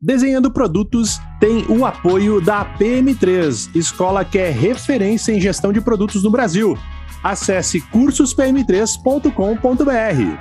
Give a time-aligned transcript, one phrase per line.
[0.00, 6.22] Desenhando Produtos tem o apoio da PM3, escola que é referência em gestão de produtos
[6.22, 6.76] no Brasil.
[7.24, 10.38] Acesse cursospm3.com.br.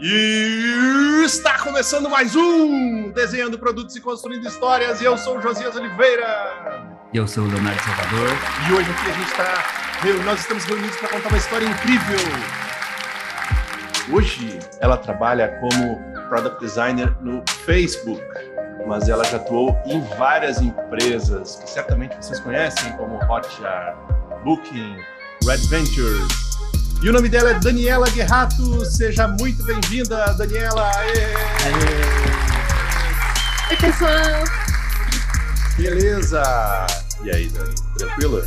[0.00, 5.00] E está começando mais um Desenhando Produtos e Construindo Histórias.
[5.00, 6.94] E eu sou o Josias Oliveira.
[7.10, 8.28] E eu sou o Leonardo Salvador.
[8.68, 9.64] E hoje aqui a gente está.
[10.26, 12.18] Nós estamos reunidos para contar uma história incrível.
[14.12, 15.98] Hoje ela trabalha como
[16.28, 18.22] product designer no Facebook,
[18.86, 23.96] mas ela já atuou em várias empresas que certamente vocês conhecem, como Hotjar,
[24.44, 24.96] Booking,
[25.46, 26.28] Red Ventures.
[27.02, 28.84] E o nome dela é Daniela Guerrato.
[28.84, 30.90] Seja muito bem-vinda, Daniela.
[30.96, 31.34] Aê!
[33.70, 34.44] Oi, pessoal.
[35.78, 36.42] Beleza.
[37.22, 37.74] E aí, Dani?
[37.98, 38.42] Tranquilo?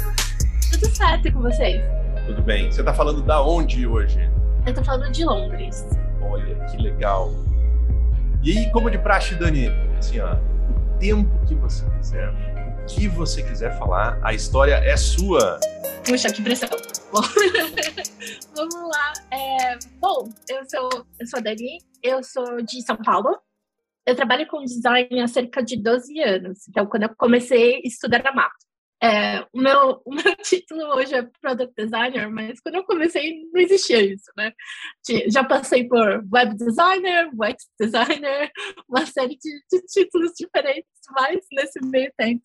[0.72, 1.82] Tudo certo com vocês?
[2.28, 2.72] Tudo bem.
[2.72, 4.37] Você está falando da onde hoje?
[4.68, 5.88] Eu estou falando de Londres.
[6.22, 7.32] Olha, que legal.
[8.44, 13.08] E aí, como de praxe, Dani, assim, ó, o tempo que você quiser, o que
[13.08, 15.58] você quiser falar, a história é sua.
[16.06, 16.68] Puxa, que pressão.
[17.14, 17.22] Bom,
[18.54, 19.14] vamos lá.
[19.32, 23.40] É, bom, eu sou, eu sou a Dani, eu sou de São Paulo.
[24.06, 26.68] Eu trabalho com design há cerca de 12 anos.
[26.68, 28.67] Então, quando eu comecei estudar na mato.
[29.02, 33.62] É, o, meu, o meu título hoje é Product Designer, mas quando eu comecei não
[33.62, 34.52] existia isso, né?
[35.30, 38.52] Já passei por Web Designer, UX Designer,
[38.90, 42.44] uma série de, de títulos diferentes, mas nesse meio tempo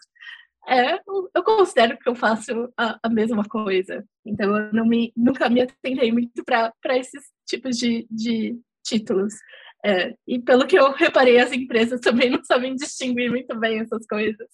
[0.69, 0.95] é,
[1.35, 4.05] eu considero que eu faço a, a, mesma coisa.
[4.25, 9.35] Então, eu não me, nunca me atendei muito para esses tipos de, de títulos.
[9.85, 14.07] É, e pelo que eu reparei, as empresas também não sabem distinguir muito bem essas
[14.07, 14.49] coisas.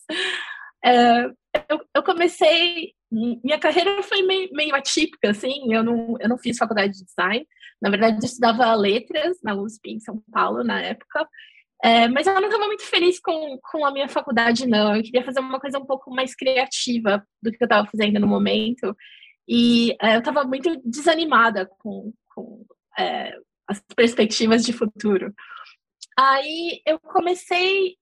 [0.84, 1.30] É,
[1.68, 6.56] eu, eu, comecei, minha carreira foi meio, meio, atípica, assim, eu não, eu não fiz
[6.56, 7.46] faculdade de design,
[7.80, 11.26] na verdade eu estudava letras na USP em São Paulo na época,
[11.82, 15.24] é, mas eu não estava muito feliz com, com a minha faculdade, não, eu queria
[15.24, 18.96] fazer uma coisa um pouco mais criativa do que eu estava fazendo no momento,
[19.48, 22.66] e é, eu estava muito desanimada com, com
[22.98, 23.34] é,
[23.66, 25.32] as perspectivas de futuro.
[26.18, 27.96] Aí eu comecei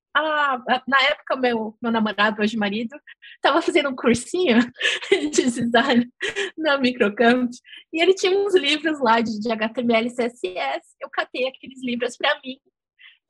[0.87, 2.97] na época, meu, meu namorado, hoje marido,
[3.34, 4.59] estava fazendo um cursinho
[5.10, 6.10] de design
[6.56, 7.50] na Microcamp
[7.93, 10.97] e ele tinha uns livros lá de, de HTML e CSS.
[11.00, 12.59] Eu catei aqueles livros para mim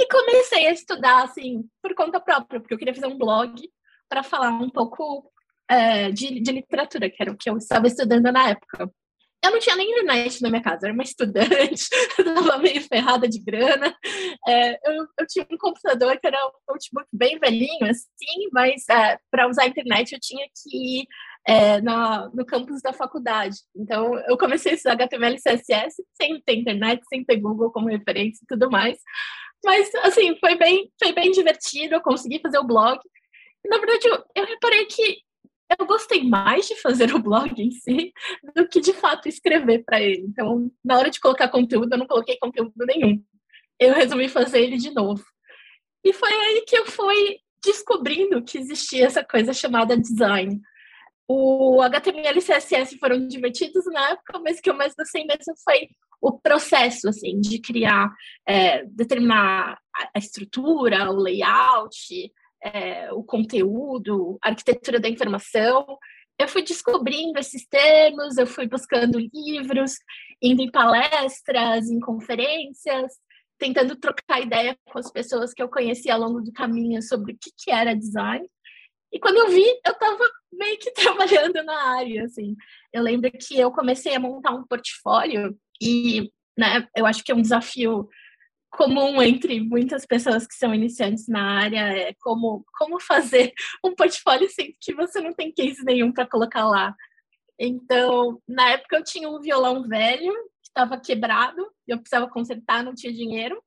[0.00, 3.54] e comecei a estudar, assim, por conta própria, porque eu queria fazer um blog
[4.08, 5.32] para falar um pouco
[5.68, 8.90] é, de, de literatura, que era o que eu estava estudando na época
[9.44, 11.88] eu não tinha nem internet na minha casa, eu era uma estudante,
[12.18, 13.96] estava meio ferrada de grana.
[14.46, 19.18] É, eu, eu, tinha um computador que era um notebook bem velhinho, assim, mas é,
[19.30, 21.06] para usar a internet eu tinha que ir
[21.46, 23.56] é, na, no campus da faculdade.
[23.74, 27.88] Então, eu comecei a estudar HTML e CSS sem ter internet, sem ter Google como
[27.88, 28.98] referência e tudo mais.
[29.64, 32.98] Mas, assim, foi bem, foi bem divertido, eu consegui fazer o blog.
[33.64, 35.18] Na verdade, eu, eu reparei que
[35.78, 38.12] eu gostei mais de fazer o blog em si
[38.54, 40.22] do que de fato escrever para ele.
[40.22, 43.22] Então, na hora de colocar conteúdo, eu não coloquei conteúdo nenhum.
[43.78, 45.24] Eu resolvi fazer ele de novo.
[46.04, 50.60] E foi aí que eu fui descobrindo que existia essa coisa chamada design.
[51.28, 55.54] O HTML e CSS foram divertidos na época, mas o que eu mais gostei mesmo
[55.64, 55.88] foi
[56.20, 58.08] o processo, assim, de criar,
[58.46, 59.78] é, determinar
[60.14, 62.32] a estrutura, o layout,
[62.66, 65.86] é, o conteúdo, arquitetura da informação.
[66.38, 69.94] Eu fui descobrindo esses termos, eu fui buscando livros,
[70.42, 73.12] indo em palestras, em conferências,
[73.58, 77.38] tentando trocar ideia com as pessoas que eu conheci ao longo do caminho sobre o
[77.40, 78.46] que, que era design.
[79.12, 82.54] E quando eu vi, eu estava meio que trabalhando na área, assim.
[82.92, 87.34] Eu lembro que eu comecei a montar um portfólio e, né, eu acho que é
[87.34, 88.08] um desafio
[88.76, 93.52] comum entre muitas pessoas que são iniciantes na área é como, como fazer
[93.84, 96.94] um portfólio sem que você não tem case nenhum para colocar lá.
[97.58, 100.32] Então, na época eu tinha um violão velho
[100.62, 103.60] que estava quebrado, eu precisava consertar, não tinha dinheiro.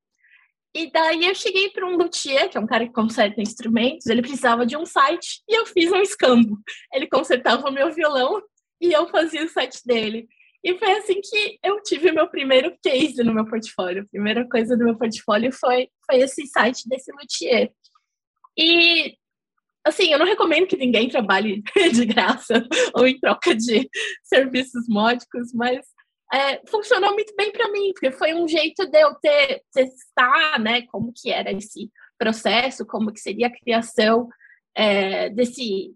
[0.76, 4.22] E daí eu cheguei para um luthier, que é um cara que conserta instrumentos, ele
[4.22, 6.60] precisava de um site e eu fiz um escambo.
[6.94, 8.40] Ele consertava o meu violão
[8.80, 10.30] e eu fazia o site dele.
[10.64, 14.04] E foi assim que eu tive meu primeiro case no meu portfólio.
[14.04, 17.72] A primeira coisa do meu portfólio foi, foi esse site desse luthier.
[18.58, 19.16] E,
[19.86, 21.64] assim, eu não recomendo que ninguém trabalhe
[21.94, 23.90] de graça ou em troca de
[24.24, 25.86] serviços módicos, mas
[26.34, 30.84] é, funcionou muito bem para mim, porque foi um jeito de eu ter, testar, né,
[30.84, 34.28] como que era esse processo, como que seria a criação
[34.76, 35.96] é, desse,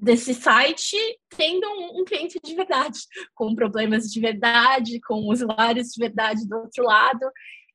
[0.00, 0.96] desse site
[1.36, 3.00] tendo um, um, cliente de verdade,
[3.34, 7.30] com problemas de verdade, com usuários de verdade do outro lado.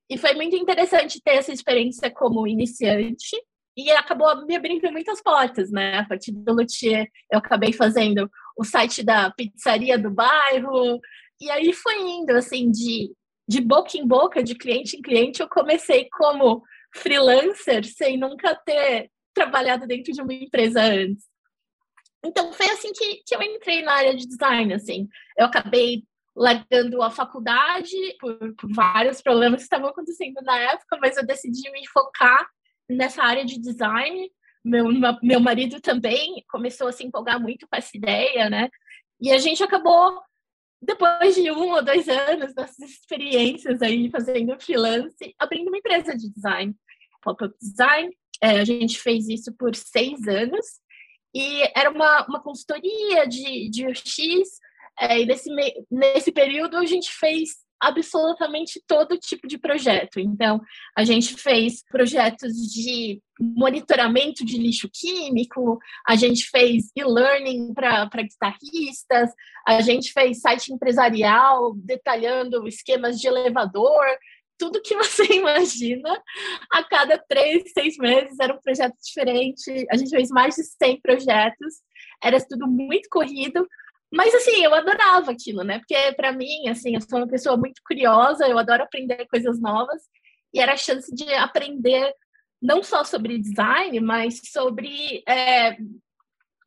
[0.09, 3.35] E foi muito interessante ter essa experiência como iniciante
[3.75, 5.99] e acabou me abrindo muitas portas, né?
[5.99, 10.99] A partir do Luthier, eu acabei fazendo o site da pizzaria do bairro,
[11.41, 13.11] e aí foi indo, assim, de,
[13.47, 16.63] de boca em boca, de cliente em cliente, eu comecei como
[16.95, 21.25] freelancer, sem nunca ter trabalhado dentro de uma empresa antes.
[22.23, 25.09] Então, foi assim que, que eu entrei na área de design, assim.
[25.37, 26.03] Eu acabei
[26.35, 31.69] largando a faculdade por, por vários problemas que estavam acontecendo na época, mas eu decidi
[31.71, 32.47] me focar
[32.89, 34.31] nessa área de design.
[34.63, 34.85] Meu,
[35.21, 38.69] meu marido também começou a se empolgar muito com essa ideia, né?
[39.19, 40.19] E a gente acabou,
[40.81, 46.29] depois de um ou dois anos dessas experiências aí fazendo freelance, abrindo uma empresa de
[46.29, 46.73] design,
[47.21, 48.09] pop-up design.
[48.41, 50.65] É, a gente fez isso por seis anos
[51.33, 54.13] e era uma, uma consultoria de, de UX.
[54.99, 55.49] É, e nesse,
[55.89, 60.19] nesse período a gente fez absolutamente todo tipo de projeto.
[60.19, 60.61] Então,
[60.95, 65.77] a gente fez projetos de monitoramento de lixo químico,
[66.07, 69.31] a gente fez e-learning para guitarristas,
[69.67, 74.05] a gente fez site empresarial detalhando esquemas de elevador,
[74.57, 76.09] tudo que você imagina.
[76.71, 79.85] A cada três, seis meses era um projeto diferente.
[79.91, 81.75] A gente fez mais de 100 projetos,
[82.23, 83.67] era tudo muito corrido,
[84.11, 85.79] mas assim, eu adorava aquilo, né?
[85.79, 90.03] Porque para mim, assim, eu sou uma pessoa muito curiosa, eu adoro aprender coisas novas
[90.53, 92.13] e era a chance de aprender
[92.61, 95.75] não só sobre design, mas sobre é,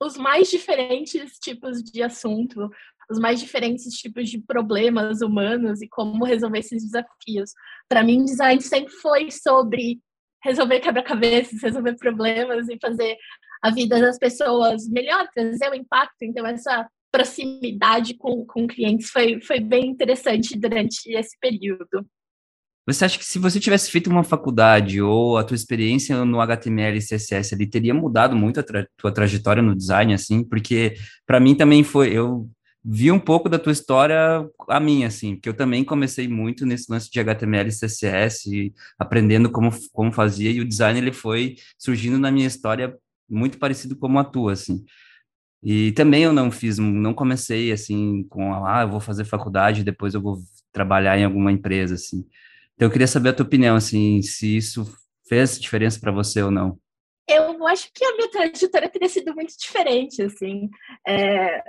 [0.00, 2.68] os mais diferentes tipos de assunto,
[3.10, 7.52] os mais diferentes tipos de problemas humanos e como resolver esses desafios.
[7.88, 10.00] Para mim, design sempre foi sobre
[10.42, 13.16] resolver quebra-cabeças, resolver problemas e fazer
[13.62, 16.22] a vida das pessoas melhor, trazer o impacto.
[16.22, 22.06] Então, essa proximidade com, com clientes foi, foi bem interessante durante esse período.
[22.88, 26.96] Você acha que se você tivesse feito uma faculdade ou a tua experiência no HTML
[26.96, 30.44] e CSS ali teria mudado muito a tra tua trajetória no design, assim?
[30.44, 30.94] Porque
[31.26, 32.48] para mim também foi, eu
[32.88, 36.90] vi um pouco da tua história a minha, assim, porque eu também comecei muito nesse
[36.90, 42.16] lance de HTML e CSS, aprendendo como, como fazia, e o design ele foi surgindo
[42.16, 42.96] na minha história
[43.28, 44.84] muito parecido como a tua, assim.
[45.60, 50.14] E também eu não fiz, não comecei assim com, ah, eu vou fazer faculdade, depois
[50.14, 50.38] eu vou
[50.70, 52.24] trabalhar em alguma empresa, assim.
[52.74, 54.86] Então eu queria saber a tua opinião, assim, se isso
[55.28, 56.78] fez diferença para você ou não.
[57.28, 60.70] Eu acho que a minha trajetória teria sido muito diferente, assim.
[61.04, 61.64] É,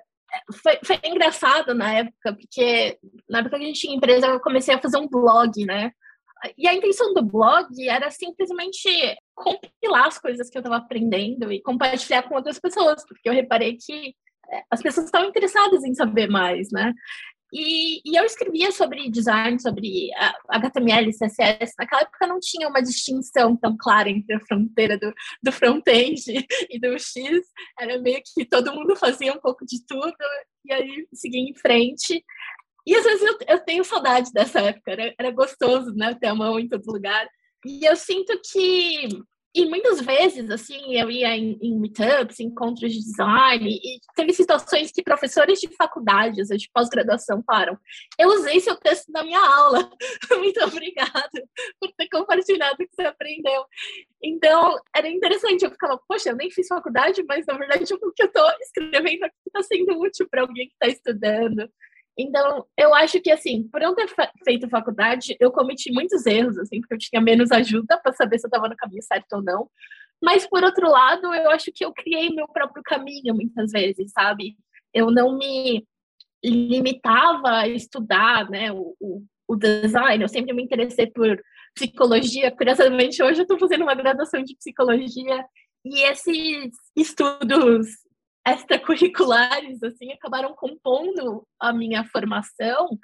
[0.61, 2.97] foi, foi engraçado na época, porque
[3.29, 5.91] na época que a gente tinha empresa, eu comecei a fazer um blog, né?
[6.57, 8.87] E a intenção do blog era simplesmente
[9.33, 13.75] compilar as coisas que eu estava aprendendo e compartilhar com outras pessoas, porque eu reparei
[13.75, 14.13] que
[14.51, 16.93] é, as pessoas estavam interessadas em saber mais, né?
[17.53, 20.09] E, e, eu escrevia sobre design, sobre
[20.49, 21.73] HTML, CSS.
[21.79, 26.21] Naquela época não tinha uma distinção tão clara entre a fronteira do, do front-end
[26.69, 27.41] e do X.
[27.79, 30.15] Era meio que todo mundo fazia um pouco de tudo
[30.65, 32.23] e aí seguia em frente.
[32.85, 36.15] E às vezes eu, eu tenho saudade dessa época, era, era gostoso, né?
[36.15, 37.27] Ter a mão em todo lugar.
[37.65, 39.09] E eu sinto que
[39.55, 44.91] e muitas vezes, assim, eu ia em, em meetups, encontros de design, e teve situações
[44.91, 47.77] que professores de faculdades, de pós-graduação, falaram:
[48.19, 49.89] Eu usei seu texto na minha aula.
[50.37, 51.43] Muito obrigada
[51.79, 53.65] por ter compartilhado o que você aprendeu.
[54.23, 55.63] Então, era interessante.
[55.63, 59.23] Eu ficava, poxa, eu nem fiz faculdade, mas na verdade o que eu estou escrevendo
[59.23, 61.67] aqui está sendo útil para alguém que está estudando.
[62.17, 64.07] Então, eu acho que, assim, por eu ter
[64.43, 68.47] feito faculdade, eu cometi muitos erros, assim, porque eu tinha menos ajuda para saber se
[68.47, 69.69] eu estava no caminho certo ou não.
[70.21, 74.55] Mas, por outro lado, eu acho que eu criei meu próprio caminho muitas vezes, sabe?
[74.91, 75.85] Eu não me
[76.43, 80.23] limitava a estudar, né, o, o, o design.
[80.23, 81.39] Eu sempre me interessei por
[81.75, 82.51] psicologia.
[82.51, 85.45] Curiosamente, hoje eu estou fazendo uma graduação de psicologia
[85.85, 87.87] e esses estudos
[88.47, 92.97] extracurriculares, assim, acabaram compondo a minha formação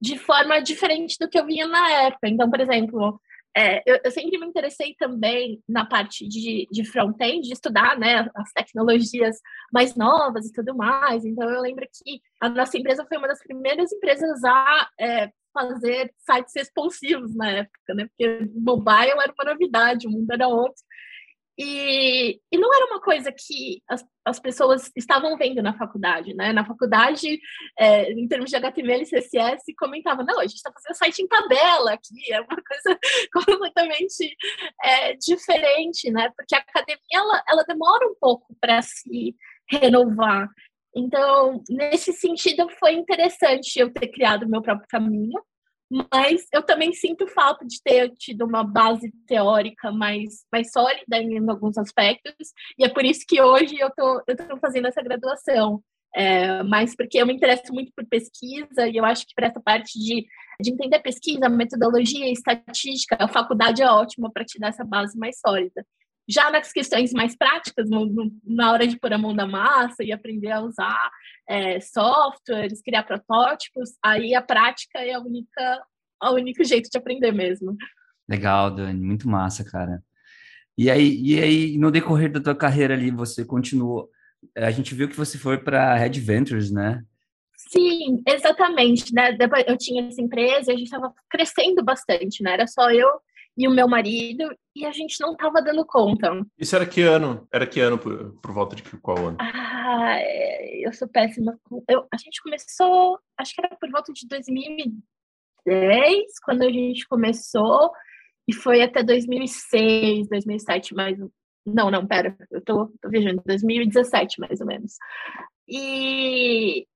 [0.00, 2.28] de forma diferente do que eu vinha na época.
[2.28, 3.20] Então, por exemplo,
[3.56, 8.28] é, eu, eu, sempre me interessei também na parte de, de front-end, de estudar né,
[8.34, 9.40] as tecnologias
[9.72, 11.24] mais novas e tudo mais.
[11.24, 16.12] Então, eu lembro que a nossa empresa foi uma das primeiras empresas a é, fazer
[16.18, 18.08] sites responsivos na época, né?
[18.08, 20.82] Porque mobile era uma novidade, o mundo era outro.
[21.56, 26.52] E, e não era uma coisa que as, as pessoas estavam vendo na faculdade, né?
[26.52, 27.38] Na faculdade,
[27.78, 31.28] é, em termos de HTML e CSS, comentava, não, a gente está fazendo site em
[31.28, 32.98] tabela aqui, é uma coisa
[33.32, 34.36] completamente
[34.82, 36.30] é, diferente, né?
[36.36, 39.36] Porque a academia, ela, ela demora um pouco para se
[39.70, 40.48] renovar.
[40.96, 45.40] Então, nesse sentido, foi interessante eu ter criado meu próprio caminho,
[45.90, 51.48] mas eu também sinto falta de ter tido uma base teórica mais, mais sólida em
[51.48, 55.82] alguns aspectos, e é por isso que hoje eu tô, estou fazendo essa graduação.
[56.16, 59.60] É, mas porque eu me interesso muito por pesquisa e eu acho que para essa
[59.60, 60.24] parte de,
[60.60, 65.40] de entender pesquisa, metodologia, estatística, a faculdade é ótima para te dar essa base mais
[65.40, 65.84] sólida.
[66.28, 67.88] Já nas questões mais práticas,
[68.44, 71.10] na hora de pôr a mão na massa e aprender a usar
[71.48, 75.82] é, softwares, criar protótipos, aí a prática é a única,
[76.22, 77.76] o único jeito de aprender mesmo.
[78.28, 80.02] Legal, Dani, muito massa, cara.
[80.76, 84.10] E aí, e aí, no decorrer da tua carreira ali, você continuou.
[84.56, 87.02] A gente viu que você foi para Red Ventures, né?
[87.56, 89.14] Sim, exatamente.
[89.14, 89.32] Né?
[89.32, 92.54] Depois eu tinha essa empresa e a gente estava crescendo bastante, né?
[92.54, 93.08] Era só eu
[93.56, 96.44] e o meu marido, e a gente não estava dando conta.
[96.58, 97.46] Isso era que ano?
[97.52, 99.36] Era que ano, por, por volta de qual ano?
[99.40, 101.56] Ah, é, eu sou péssima.
[101.88, 107.92] Eu, a gente começou, acho que era por volta de 2010, quando a gente começou,
[108.48, 111.16] e foi até 2006, 2007, mais.
[111.64, 114.96] Não, não, pera, eu tô, tô viajando, 2017, mais ou menos.
[115.68, 116.86] E,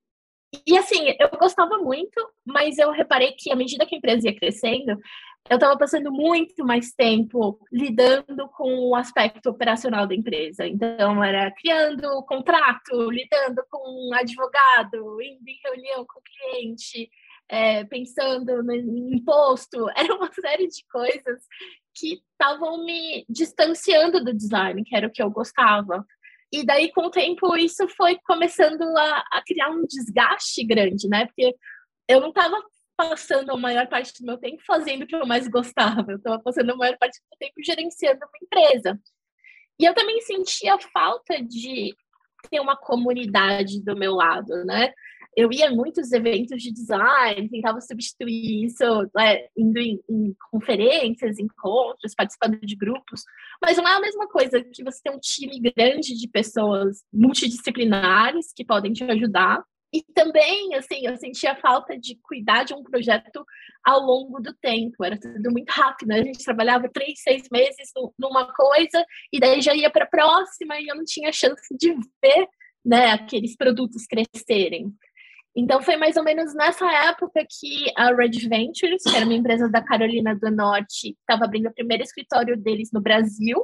[0.65, 4.35] e assim, eu gostava muito, mas eu reparei que à medida que a empresa ia
[4.35, 4.99] crescendo,
[5.49, 10.67] eu estava passando muito mais tempo lidando com o aspecto operacional da empresa.
[10.67, 17.09] Então, era criando contrato, lidando com um advogado, indo em reunião com o cliente,
[17.47, 19.89] é, pensando no imposto.
[19.97, 21.43] Era uma série de coisas
[21.95, 26.05] que estavam me distanciando do design, que era o que eu gostava.
[26.51, 31.25] E daí, com o tempo, isso foi começando a, a criar um desgaste grande, né?
[31.27, 31.55] Porque
[32.07, 32.59] eu não estava
[32.97, 36.11] passando a maior parte do meu tempo fazendo o que eu mais gostava.
[36.11, 38.99] Eu estava passando a maior parte do tempo gerenciando uma empresa.
[39.79, 41.95] E eu também sentia falta de
[42.49, 44.93] ter uma comunidade do meu lado, né?
[45.35, 48.83] Eu ia em muitos eventos de design, tentava substituir isso,
[49.15, 53.23] né, indo em, em, conferências, encontros, participando de grupos,
[53.61, 58.51] mas não é a mesma coisa que você ter um time grande de pessoas multidisciplinares
[58.55, 63.43] que podem te ajudar e também, assim, eu sentia falta de cuidar de um projeto
[63.83, 65.03] ao longo do tempo.
[65.03, 66.09] Era tudo muito rápido.
[66.09, 66.19] Né?
[66.19, 70.79] A gente trabalhava três, seis meses numa coisa e daí já ia para a próxima
[70.79, 72.47] e eu não tinha chance de ver
[72.85, 74.93] né, aqueles produtos crescerem.
[75.55, 79.67] Então, foi mais ou menos nessa época que a Red Ventures, que era uma empresa
[79.67, 83.57] da Carolina do Norte, estava abrindo o primeiro escritório deles no Brasil.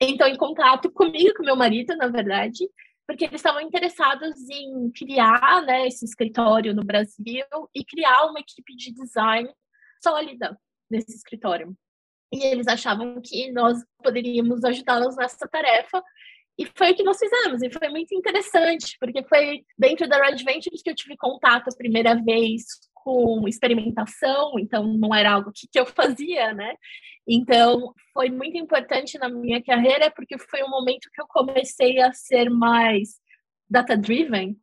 [0.00, 2.68] Então, em contato comigo, com meu marido, na verdade,
[3.06, 8.74] porque eles estavam interessados em criar né, esse escritório no Brasil e criar uma equipe
[8.74, 9.48] de design
[10.02, 10.58] sólida
[10.90, 11.76] nesse escritório.
[12.32, 16.02] E eles achavam que nós poderíamos ajudá-los nessa tarefa.
[16.58, 20.36] E foi o que nós fizemos, e foi muito interessante, porque foi dentro da Red
[20.36, 25.68] Ventures que eu tive contato a primeira vez com experimentação, então não era algo que,
[25.70, 26.74] que eu fazia, né?
[27.28, 32.12] Então, foi muito importante na minha carreira, porque foi um momento que eu comecei a
[32.12, 33.20] ser mais
[33.68, 34.56] data-driven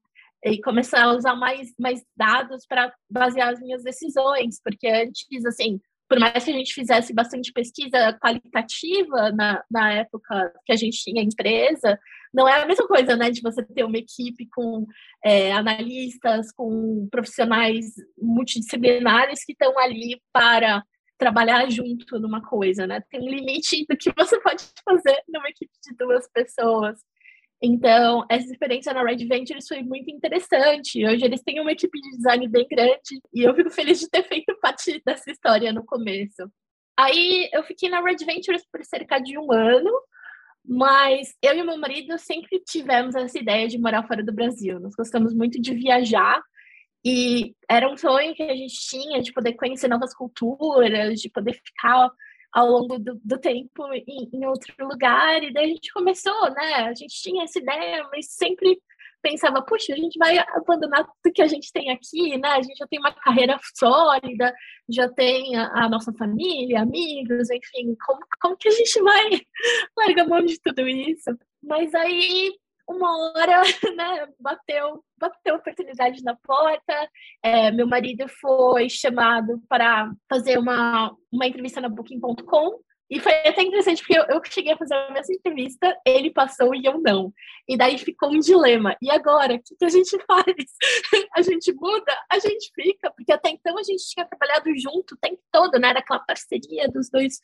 [0.43, 5.79] e começar a usar mais, mais dados para basear as minhas decisões, porque antes, assim,
[6.13, 11.03] por mais que a gente fizesse bastante pesquisa qualitativa na, na época que a gente
[11.03, 11.97] tinha empresa,
[12.31, 14.85] não é a mesma coisa, né, de você ter uma equipe com
[15.25, 20.83] é, analistas, com profissionais multidisciplinares que estão ali para
[21.17, 23.01] trabalhar junto numa coisa, né?
[23.09, 26.99] Tem um limite do que você pode fazer numa equipe de duas pessoas.
[27.65, 31.05] Então, essa experiência na Red Ventures foi muito interessante.
[31.07, 34.21] Hoje eles têm uma equipe de design bem grande e eu fico feliz de ter
[34.27, 36.43] feito parte dessa história no começo.
[36.99, 39.89] Aí eu fiquei na Red Ventures por cerca de um ano,
[40.65, 44.77] mas eu e meu marido sempre tivemos essa ideia de morar fora do Brasil.
[44.81, 46.43] Nós gostamos muito de viajar
[47.05, 51.53] e era um sonho que a gente tinha de poder conhecer novas culturas, de poder
[51.53, 52.11] ficar
[52.53, 55.43] ao longo do, do tempo em, em, outro lugar.
[55.43, 56.75] E daí a gente começou, né?
[56.75, 58.79] A gente tinha essa ideia, mas sempre
[59.21, 62.49] pensava, puxa, a gente vai abandonar tudo que a gente tem aqui, né?
[62.49, 64.53] A gente já tem uma carreira sólida,
[64.89, 69.29] já tem a, a nossa família, amigos, enfim, como, como que a gente vai
[69.97, 71.31] largar mão de tudo isso?
[71.63, 72.51] Mas aí
[72.87, 73.61] uma hora,
[73.95, 77.09] né, bateu, bateu oportunidade na porta.
[77.41, 82.79] É, meu marido foi chamado para fazer uma, uma entrevista na Booking.com.
[83.09, 86.73] E foi até interessante, porque eu, eu cheguei a fazer a mesma entrevista, ele passou
[86.73, 87.31] e eu não.
[87.67, 88.95] E daí ficou um dilema.
[88.99, 90.45] E agora, o que, que a gente faz?
[91.35, 92.17] a gente muda?
[92.31, 93.11] A gente fica?
[93.11, 95.89] Porque até então a gente tinha trabalhado junto o tempo todo, né?
[95.89, 97.39] Era aquela parceria dos dois,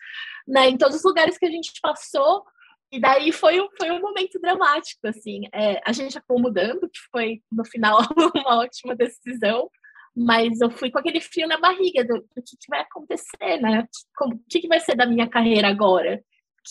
[0.48, 0.70] né?
[0.70, 2.44] Em todos os lugares que a gente passou,
[2.92, 5.42] e daí foi, foi um momento dramático, assim.
[5.54, 8.00] É, a gente acabou mudando, que foi, no final,
[8.36, 9.70] uma ótima decisão.
[10.16, 13.88] mas eu fui com aquele frio na barriga do, do que, que, vai acontecer, né?
[14.22, 16.24] O que, que vai ser da minha carreira agora?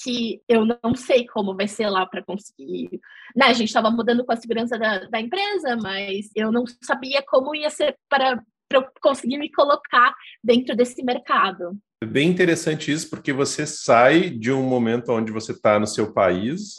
[0.03, 3.01] Que eu não sei como vai ser lá para conseguir.
[3.37, 3.47] Né?
[3.47, 7.55] A gente estava mudando com a segurança da, da empresa, mas eu não sabia como
[7.55, 11.79] ia ser para eu conseguir me colocar dentro desse mercado.
[12.03, 16.13] É bem interessante isso, porque você sai de um momento onde você está no seu
[16.13, 16.77] país,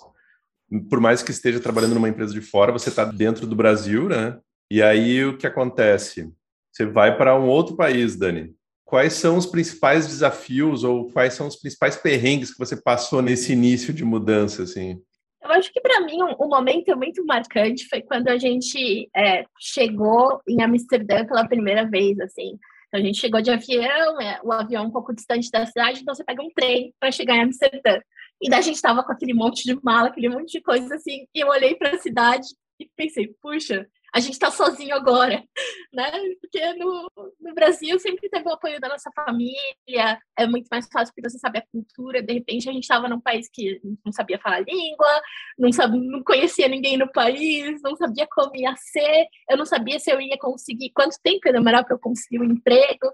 [0.89, 4.39] por mais que esteja trabalhando numa empresa de fora, você está dentro do Brasil, né?
[4.71, 6.31] E aí o que acontece?
[6.71, 8.53] Você vai para um outro país, Dani.
[8.85, 13.51] Quais são os principais desafios ou quais são os principais perrengues que você passou nesse
[13.51, 15.01] início de mudança, assim?
[15.41, 19.45] Eu acho que para mim um, um, momento muito marcante foi quando a gente é,
[19.59, 22.57] chegou em Amsterdã pela primeira vez, assim.
[22.89, 26.13] Então, a gente chegou de avião, é, o avião um pouco distante da cidade, então
[26.13, 28.00] você pega um trem para chegar em Amsterdã.
[28.41, 31.27] E daí a gente estava com aquele monte de mala, aquele monte de coisa assim,
[31.34, 32.48] e eu olhei para a cidade
[32.79, 35.43] e pensei, puxa, a gente está sozinho agora,
[35.93, 36.11] né?
[36.41, 41.13] Porque no, no, Brasil sempre teve o apoio da nossa família, é muito mais fácil
[41.13, 42.21] porque você sabe a cultura.
[42.21, 45.21] De repente a gente estava num país que não sabia falar língua,
[45.57, 49.99] não, sabia, não conhecia ninguém no país, não sabia como ia ser, eu não sabia
[49.99, 53.11] se eu ia conseguir, quanto tempo ia demorar para eu conseguir um emprego.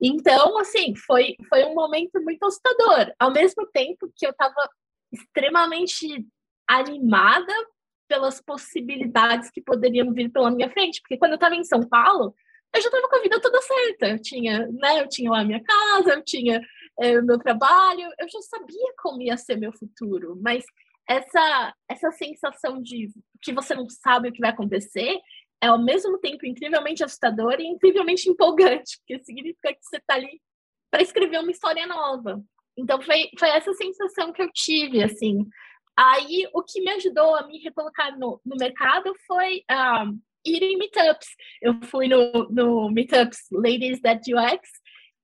[0.00, 3.12] Então, assim, foi, foi um momento muito assustador.
[3.18, 4.68] Ao mesmo tempo que eu estava
[5.10, 6.26] extremamente
[6.68, 7.52] animada
[8.06, 11.00] pelas possibilidades que poderiam vir pela minha frente.
[11.00, 12.34] Porque quando eu estava em São Paulo,
[12.74, 14.08] eu já estava com a vida toda certa.
[14.08, 16.60] Eu tinha, né, eu tinha lá a minha casa, eu tinha
[17.00, 20.38] é, o meu trabalho, eu já sabia como ia ser meu futuro.
[20.42, 20.64] Mas
[21.08, 23.10] essa, essa sensação de
[23.42, 25.18] que você não sabe o que vai acontecer
[25.60, 30.40] é ao mesmo tempo incrivelmente assustador e incrivelmente empolgante, porque significa que você está ali
[30.90, 32.42] para escrever uma história nova.
[32.76, 35.46] Então foi, foi essa sensação que eu tive, assim,
[35.96, 40.76] Aí, o que me ajudou a me recolocar no, no mercado foi um, ir em
[40.76, 41.28] meetups.
[41.60, 44.68] Eu fui no, no Meetups Ladies That UX,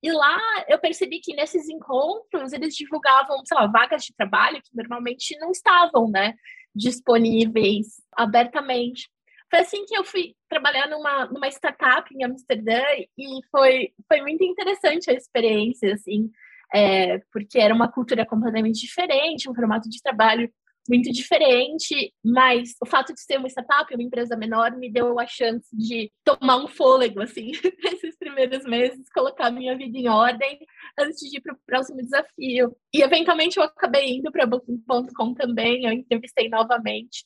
[0.03, 0.37] e lá
[0.67, 5.49] eu percebi que nesses encontros eles divulgavam, sei lá, vagas de trabalho que normalmente não
[5.49, 6.33] estavam, né,
[6.75, 9.09] disponíveis abertamente.
[9.49, 12.81] Foi assim que eu fui trabalhar numa, numa startup em Amsterdã
[13.17, 16.29] e foi, foi muito interessante a experiência, assim,
[16.73, 20.51] é, porque era uma cultura completamente diferente, um formato de trabalho
[20.87, 25.25] muito diferente, mas o fato de ser uma startup, uma empresa menor, me deu a
[25.25, 27.51] chance de tomar um fôlego, assim,
[27.83, 30.59] nesses primeiros meses, colocar minha vida em ordem
[30.99, 32.75] antes de ir para o próximo desafio.
[32.93, 37.23] E, eventualmente, eu acabei indo para Booking.com também, eu entrevistei novamente.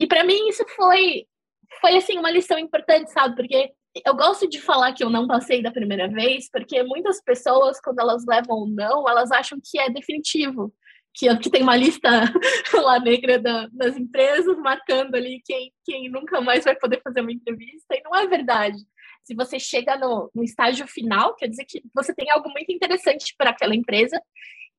[0.00, 1.24] E, para mim, isso foi,
[1.80, 3.36] foi, assim, uma lição importante, sabe?
[3.36, 3.72] Porque
[4.04, 8.00] eu gosto de falar que eu não passei da primeira vez, porque muitas pessoas, quando
[8.00, 10.72] elas levam um não, elas acham que é definitivo
[11.18, 12.08] que, que tem uma lista
[12.74, 17.32] lá negra da, das empresas marcando ali quem, quem nunca mais vai poder fazer uma
[17.32, 18.78] entrevista, e não é verdade.
[19.24, 23.34] Se você chega no, no estágio final, quer dizer que você tem algo muito interessante
[23.36, 24.22] para aquela empresa,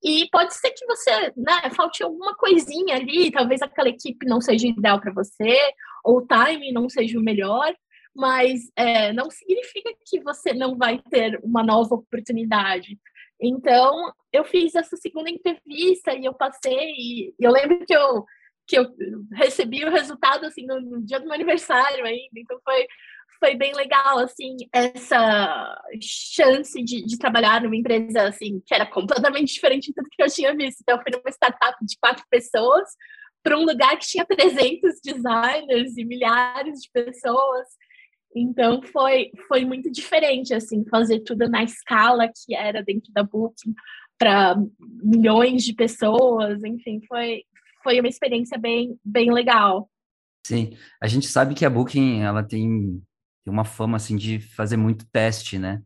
[0.02, 4.66] e pode ser que você, né, falte alguma coisinha ali, talvez aquela equipe não seja
[4.66, 5.58] ideal para você,
[6.06, 7.76] ou o time não seja o melhor,
[8.16, 12.98] mas é, não significa que você não vai ter uma nova oportunidade.
[13.42, 18.26] Então, eu fiz essa segunda entrevista e eu passei, e eu lembro que eu,
[18.68, 18.86] que eu
[19.34, 22.86] recebi o resultado, assim, no, no dia do meu aniversário ainda, então foi,
[23.40, 29.54] foi bem legal, assim, essa chance de, de, trabalhar numa empresa, assim, que era completamente
[29.54, 30.82] diferente de tudo que eu tinha visto.
[30.82, 32.90] Então, eu fui numa startup de quatro pessoas
[33.42, 37.68] para um lugar que tinha 300 designers e milhares de pessoas.
[38.36, 43.74] Então foi, foi muito diferente assim fazer tudo na escala que era dentro da Booking
[44.18, 44.56] para
[45.02, 47.44] milhões de pessoas, enfim, foi,
[47.82, 49.90] foi uma experiência bem, bem legal.
[50.46, 53.02] Sim, a gente sabe que a Booking ela tem,
[53.46, 55.82] tem uma fama assim de fazer muito teste, né?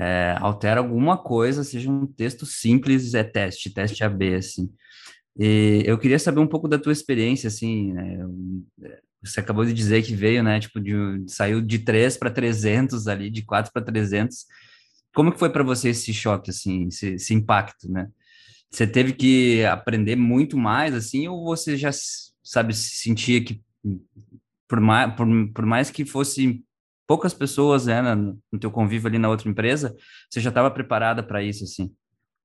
[0.00, 4.72] É, altera alguma coisa, seja um texto simples, é teste, teste AB, assim.
[5.36, 8.18] E eu queria saber um pouco da tua experiência, assim, né?
[9.22, 10.60] Você acabou de dizer que veio, né?
[10.60, 14.46] Tipo, de, saiu de 3 para 300 ali, de 4 para 300.
[15.14, 18.08] Como que foi para você esse choque, assim, esse, esse, impacto, né?
[18.70, 21.90] Você teve que aprender muito mais, assim, ou você já,
[22.42, 23.60] sabe, sentia que
[24.68, 26.62] por mais, por, por mais que fosse
[27.06, 29.96] poucas pessoas, né, no, no teu convívio ali na outra empresa,
[30.30, 31.90] você já estava preparada para isso, assim?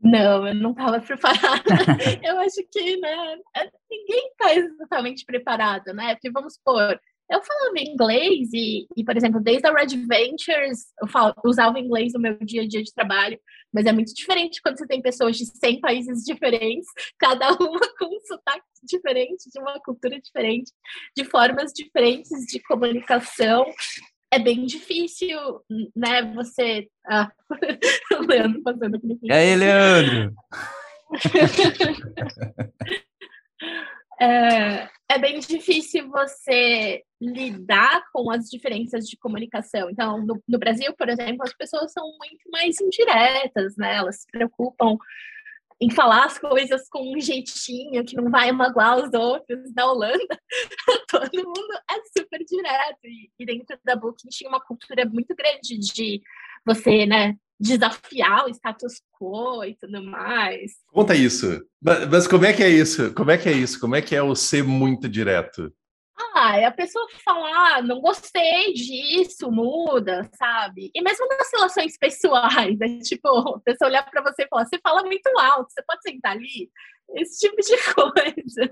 [0.01, 1.63] Não, eu não estava preparada.
[2.23, 6.15] eu acho que, né, é, ninguém está exatamente preparado, né?
[6.15, 6.99] Porque vamos supor,
[7.31, 12.13] eu falava inglês e, e, por exemplo, desde a Red Ventures, eu falo, usava inglês
[12.13, 13.39] no meu dia a dia de trabalho,
[13.73, 18.05] mas é muito diferente quando você tem pessoas de 100 países diferentes, cada uma com
[18.05, 20.71] um sotaque diferente, de uma cultura diferente,
[21.15, 23.65] de formas diferentes de comunicação.
[24.33, 25.37] É bem difícil,
[25.95, 26.23] né?
[26.33, 26.87] Você.
[27.05, 27.29] Ah,
[28.27, 29.19] Leandro fazendo aquele.
[29.23, 30.33] E aí, Leandro?
[34.21, 39.89] é, é bem difícil você lidar com as diferenças de comunicação.
[39.89, 43.97] Então, no, no, Brasil, por exemplo, as pessoas são muito mais indiretas, né?
[43.97, 44.97] Elas se preocupam
[45.79, 49.73] em falar as coisas com um jeitinho que não vai magoar os outros.
[49.75, 50.39] Na Holanda,
[51.09, 52.99] todo mundo é super direto.
[53.05, 56.21] E, e dentro da Booking tinha uma cultura muito grande de
[56.65, 60.73] você, né, desafiar o status quo e tudo mais.
[60.87, 61.61] Conta isso.
[61.81, 63.13] Mas, mas, como é que é isso?
[63.13, 63.79] Como é que é isso?
[63.79, 65.73] Como é que é o ser muito direto?
[66.35, 70.89] Ah, é a pessoa falar, ah, não gostei disso, muda, sabe?
[70.95, 74.79] E mesmo nas relações pessoais, é tipo, a pessoa olhar para você e falar, você
[74.81, 76.71] fala muito alto, você pode sentar ali?
[77.15, 78.71] Esse tipo de coisa.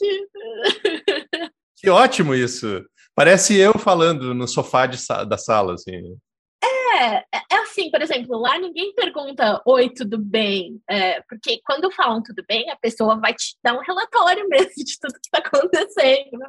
[1.76, 2.82] Que ótimo isso!
[3.14, 4.96] Parece eu falando no sofá de,
[5.28, 6.16] da sala, assim.
[6.62, 10.80] É, é, é assim, por exemplo, lá ninguém pergunta oi, tudo bem?
[10.88, 14.98] É, porque quando falam tudo bem, a pessoa vai te dar um relatório mesmo de
[15.00, 15.83] tudo que está acontecendo.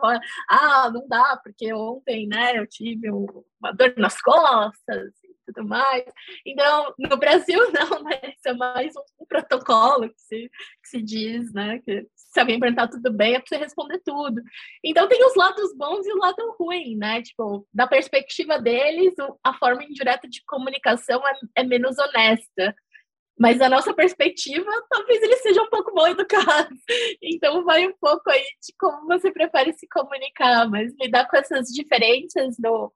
[0.06, 5.36] Vai falar, ah, não dá, porque ontem, né, eu tive uma dor nas costas e
[5.46, 6.04] tudo mais.
[6.46, 8.10] Então, no Brasil, não?
[8.10, 10.50] Isso é mais um, um protocolo que se,
[10.84, 11.80] que se diz, né?
[11.80, 14.42] Que se alguém perguntar tudo bem, é para você responder tudo.
[14.84, 17.22] Então tem os lados bons e o lado ruim, né?
[17.22, 19.14] Tipo, da perspectiva deles,
[19.44, 22.76] a forma indireta de comunicação é, é menos honesta.
[23.38, 26.70] Mas a nossa perspectiva, talvez ele seja um pouco mal educado.
[27.22, 31.68] Então vai um pouco aí de como você prefere se comunicar, mas lidar com essas
[31.68, 32.94] diferenças no,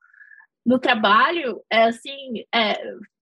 [0.66, 2.80] no trabalho, é assim, é,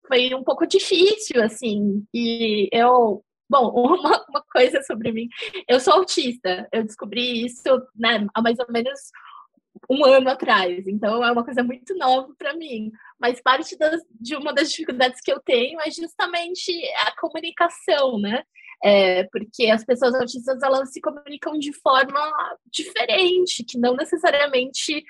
[0.06, 5.28] foi um pouco difícil, assim, e eu Bom, uma, uma, coisa sobre mim.
[5.68, 6.68] Eu sou autista.
[6.72, 7.62] Eu descobri isso
[7.94, 8.98] né, há mais ou menos
[9.90, 10.86] um ano atrás.
[10.86, 12.90] Então, é uma coisa muito nova para mim.
[13.18, 16.72] Mas parte das, de uma das dificuldades que eu tenho é justamente
[17.06, 18.42] a comunicação, né?
[18.84, 22.20] É, porque as pessoas autistas elas se comunicam de forma
[22.70, 25.02] diferente, que não necessariamente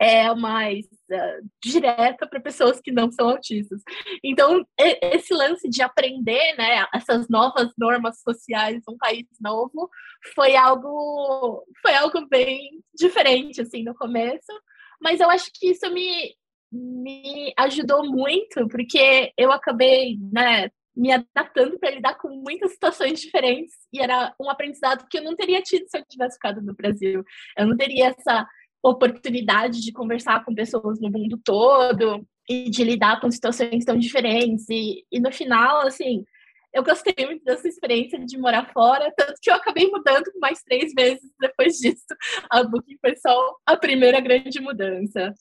[0.00, 3.82] é mais uh, direta para pessoas que não são autistas.
[4.22, 9.90] Então, esse lance de aprender, né, essas novas normas sociais num país novo,
[10.34, 14.52] foi algo, foi algo bem diferente, assim, no começo,
[15.00, 16.34] mas eu acho que isso me,
[16.72, 23.72] me ajudou muito, porque eu acabei, né, me adaptando para lidar com muitas situações diferentes
[23.92, 27.22] e era um aprendizado que eu não teria tido se eu tivesse ficado no Brasil.
[27.56, 28.44] Eu não teria essa
[28.82, 34.68] oportunidade de conversar com pessoas no mundo todo e de lidar com situações tão diferentes.
[34.68, 36.24] E, e no final, assim,
[36.72, 40.92] eu gostei muito dessa experiência de morar fora, tanto que eu acabei mudando mais três
[40.94, 42.06] vezes depois disso.
[42.50, 45.34] A Booking foi só a primeira grande mudança.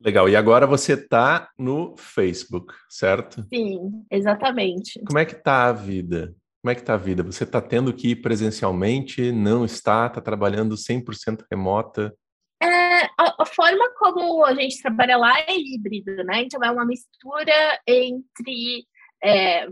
[0.00, 0.28] Legal.
[0.28, 3.42] E agora você está no Facebook, certo?
[3.52, 5.00] Sim, exatamente.
[5.06, 6.34] Como é que tá a vida?
[6.62, 7.22] Como é que tá a vida?
[7.22, 9.32] Você está tendo que ir presencialmente?
[9.32, 10.06] Não está?
[10.06, 12.14] Está trabalhando 100% remota?
[12.62, 16.42] É, a, a, forma como a gente trabalha lá é híbrida, né?
[16.42, 18.86] Então é uma mistura entre
[19.22, 19.66] é,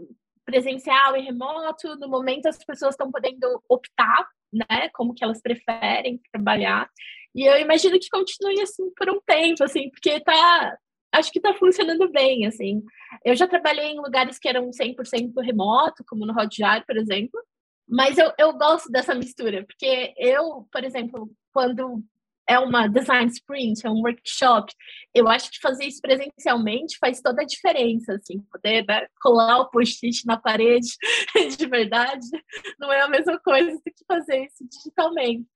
[0.45, 1.97] presencial e remoto.
[1.97, 4.89] No momento as pessoas estão podendo optar, né?
[4.93, 6.89] Como que elas preferem trabalhar.
[7.35, 10.77] E eu imagino que continue assim por um tempo, assim, porque tá
[11.13, 12.83] acho que está funcionando bem, assim.
[13.25, 17.39] Eu já trabalhei em lugares que eram 100% remoto, como no Hotjar, por exemplo,
[17.87, 22.03] mas eu, eu gosto dessa mistura, porque eu, por exemplo, quando
[22.49, 24.73] é uma design sprint, é um workshop.
[25.15, 29.71] Eu acho que fazer isso presencialmente faz toda a diferença, assim, poder né, colar o
[29.71, 30.89] post-it na parede
[31.57, 32.27] de verdade
[32.79, 35.47] não é a mesma coisa do que fazer isso digitalmente.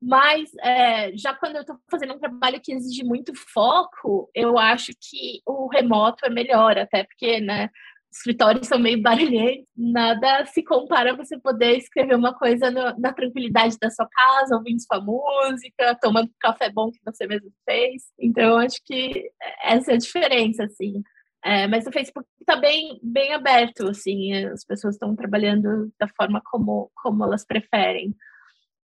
[0.00, 4.92] Mas é, já quando eu estou fazendo um trabalho que exige muito foco, eu acho
[5.00, 7.70] que o remoto é melhor, até porque, né,
[8.12, 13.12] escritórios são meio barulhentos, nada se compara a você poder escrever uma coisa no, na
[13.12, 18.04] tranquilidade da sua casa, ouvindo sua música, tomando café bom que você mesmo fez.
[18.18, 19.30] Então, acho que
[19.62, 21.02] essa é a diferença, assim.
[21.44, 26.42] É, mas o Facebook está bem, bem aberto, assim, as pessoas estão trabalhando da forma
[26.44, 28.16] como, como elas preferem.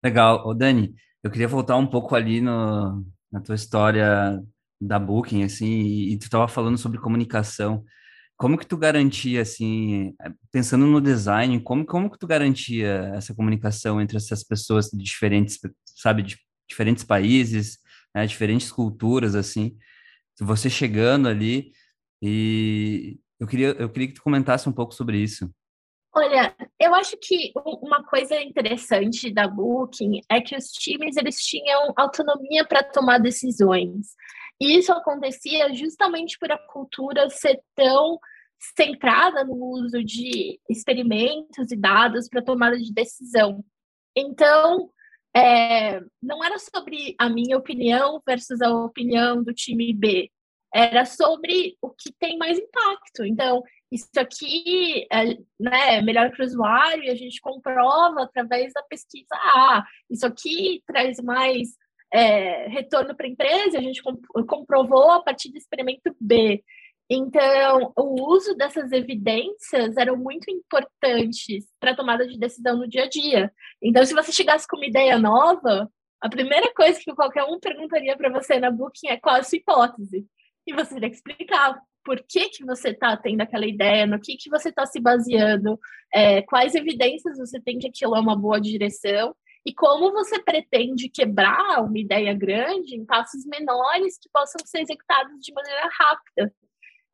[0.03, 0.47] Legal.
[0.47, 4.41] Ô, Dani, eu queria voltar um pouco ali no, na tua história
[4.81, 7.85] da Booking, assim, e, e tu estava falando sobre comunicação.
[8.37, 13.35] Como que tu garantia, assim, eh, pensando no design, como, como que tu garantia essa
[13.35, 17.79] comunicação entre essas pessoas de diferentes, sabe, de diferentes países,
[18.15, 19.77] né, diferentes culturas, assim,
[20.39, 21.73] você chegando ali,
[22.21, 25.51] e eu queria, eu queria que tu comentasse um pouco sobre isso.
[26.15, 31.93] Olha, eu acho que uma coisa interessante da Booking é que os times eles tinham
[31.95, 34.15] autonomia para tomar decisões.
[34.61, 38.19] E isso acontecia justamente por a cultura ser tão
[38.59, 43.63] centrada no uso de experimentos e dados para tomada de decisão.
[44.17, 44.91] Então,
[45.37, 50.31] é, não era sobre a minha opinião versus a opinião do time B,
[50.75, 53.25] era sobre o que tem mais impacto.
[53.25, 55.25] Então, isso aqui é,
[55.61, 59.85] né, é melhor para o usuário e a gente comprova através da pesquisa A.
[60.11, 61.77] Isso aqui traz mais
[62.17, 64.03] é, retorno para a empresa, a gente
[64.47, 66.65] comprovou a partir do experimento B.
[67.11, 73.05] Então, o uso dessas evidências eram muito importantes para a tomada de decisão no dia
[73.05, 73.53] a dia.
[73.83, 78.17] Então, se você chegasse com uma ideia nova, a primeira coisa que qualquer um perguntaria
[78.17, 80.27] para você na Booking é qual a sua hipótese.
[80.67, 84.37] E você teria que explicar por que, que você está tendo aquela ideia, no que,
[84.37, 85.79] que você está se baseando,
[86.13, 89.35] é, quais evidências você tem que aquilo é uma boa direção
[89.67, 95.41] e como você pretende quebrar uma ideia grande em passos menores que possam ser executados
[95.41, 96.55] de maneira rápida.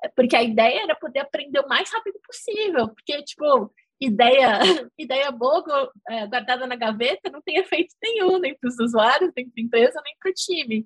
[0.05, 4.59] É, porque a ideia era poder aprender o mais rápido possível, porque, tipo, ideia,
[4.99, 9.49] ideia boa é, guardada na gaveta não tem efeito nenhum, nem para os usuários, nem
[9.49, 10.85] para a empresa, nem para o time.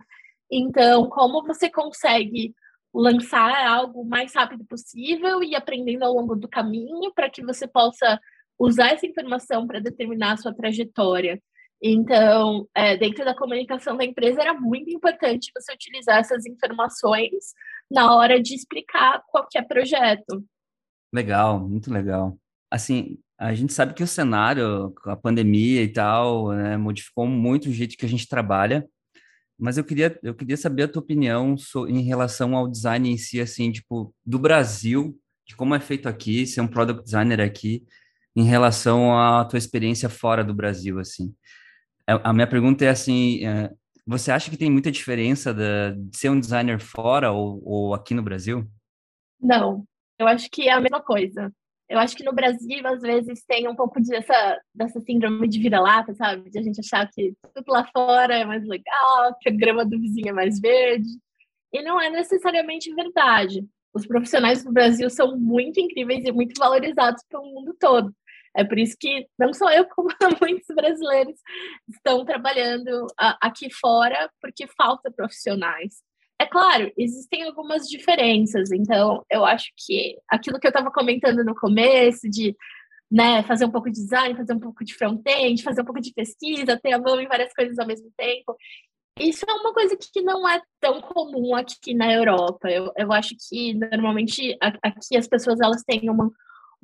[0.49, 2.55] Então, como você consegue
[2.95, 7.67] lançar algo o mais rápido possível e aprendendo ao longo do caminho para que você
[7.67, 8.21] possa
[8.57, 11.43] usar essa informação para determinar a sua trajetória.
[11.89, 17.55] Então, é, dentro da comunicação da empresa, era muito importante você utilizar essas informações
[17.89, 20.45] na hora de explicar qualquer projeto.
[21.15, 22.37] Legal, muito legal.
[22.69, 27.73] Assim, a gente sabe que o cenário, a pandemia e tal, né, modificou muito o
[27.73, 28.85] jeito que a gente trabalha,
[29.57, 31.55] mas eu queria, eu queria saber a tua opinião
[31.89, 36.47] em relação ao design em si, assim, tipo, do Brasil, de como é feito aqui,
[36.47, 37.87] ser um product designer aqui,
[38.35, 41.33] em relação à tua experiência fora do Brasil, assim.
[42.09, 43.71] É, a minha pergunta é assim: é,
[44.07, 48.23] você acha que tem muita diferença de ser um designer fora ou, ou aqui no
[48.23, 48.65] Brasil?
[49.41, 49.85] Não,
[50.19, 51.53] eu acho que é a mesma coisa.
[51.89, 56.13] Eu acho que no Brasil, às vezes, tem um pouco dessa, dessa síndrome de vira-lata,
[56.15, 56.51] sabe?
[56.51, 60.01] De a gente achar que tudo lá fora é mais legal, que a grama do
[60.01, 61.09] vizinho é mais verde.
[61.73, 63.65] E não é necessariamente verdade.
[63.95, 68.13] Os profissionais do Brasil são muito incríveis e muito valorizados pelo mundo todo.
[68.57, 70.09] É por isso que não só eu, como
[70.41, 71.39] muitos brasileiros
[71.89, 73.07] estão trabalhando
[73.41, 76.03] aqui fora, porque falta profissionais.
[76.39, 81.55] É claro, existem algumas diferenças, então eu acho que aquilo que eu estava comentando no
[81.55, 82.55] começo, de
[83.11, 86.13] né, fazer um pouco de design, fazer um pouco de front-end, fazer um pouco de
[86.13, 88.55] pesquisa, ter a mão em várias coisas ao mesmo tempo,
[89.19, 92.69] isso é uma coisa que não é tão comum aqui na Europa.
[92.69, 96.31] Eu, eu acho que normalmente aqui as pessoas elas têm uma,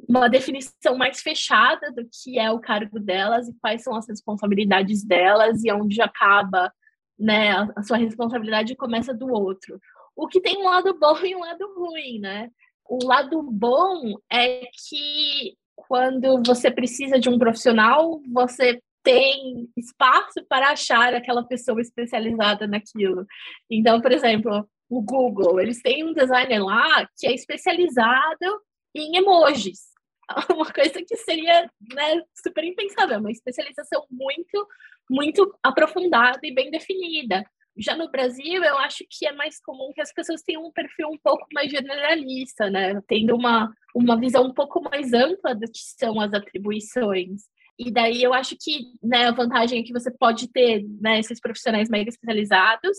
[0.08, 5.04] uma definição mais fechada do que é o cargo delas e quais são as responsabilidades
[5.04, 6.72] delas e onde acaba
[7.18, 9.78] né, a sua responsabilidade começa do outro.
[10.16, 12.50] O que tem um lado bom e um lado ruim, né?
[12.88, 20.70] O lado bom é que quando você precisa de um profissional, você tem espaço para
[20.70, 23.26] achar aquela pessoa especializada naquilo.
[23.70, 28.60] Então, por exemplo, o Google, eles têm um designer lá que é especializado
[28.94, 29.92] em emojis.
[30.54, 34.68] Uma coisa que seria né, super impensável, uma especialização muito,
[35.10, 37.44] muito aprofundada e bem definida.
[37.76, 41.08] Já no Brasil, eu acho que é mais comum que as pessoas tenham um perfil
[41.08, 43.00] um pouco mais generalista, né?
[43.08, 47.42] Tendo uma, uma visão um pouco mais ampla do que são as atribuições.
[47.78, 51.40] E daí eu acho que né, a vantagem é que você pode ter né, esses
[51.40, 52.98] profissionais mega especializados,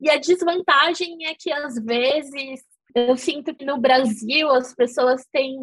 [0.00, 2.60] e a desvantagem é que às vezes
[2.94, 5.56] eu sinto que no Brasil as pessoas têm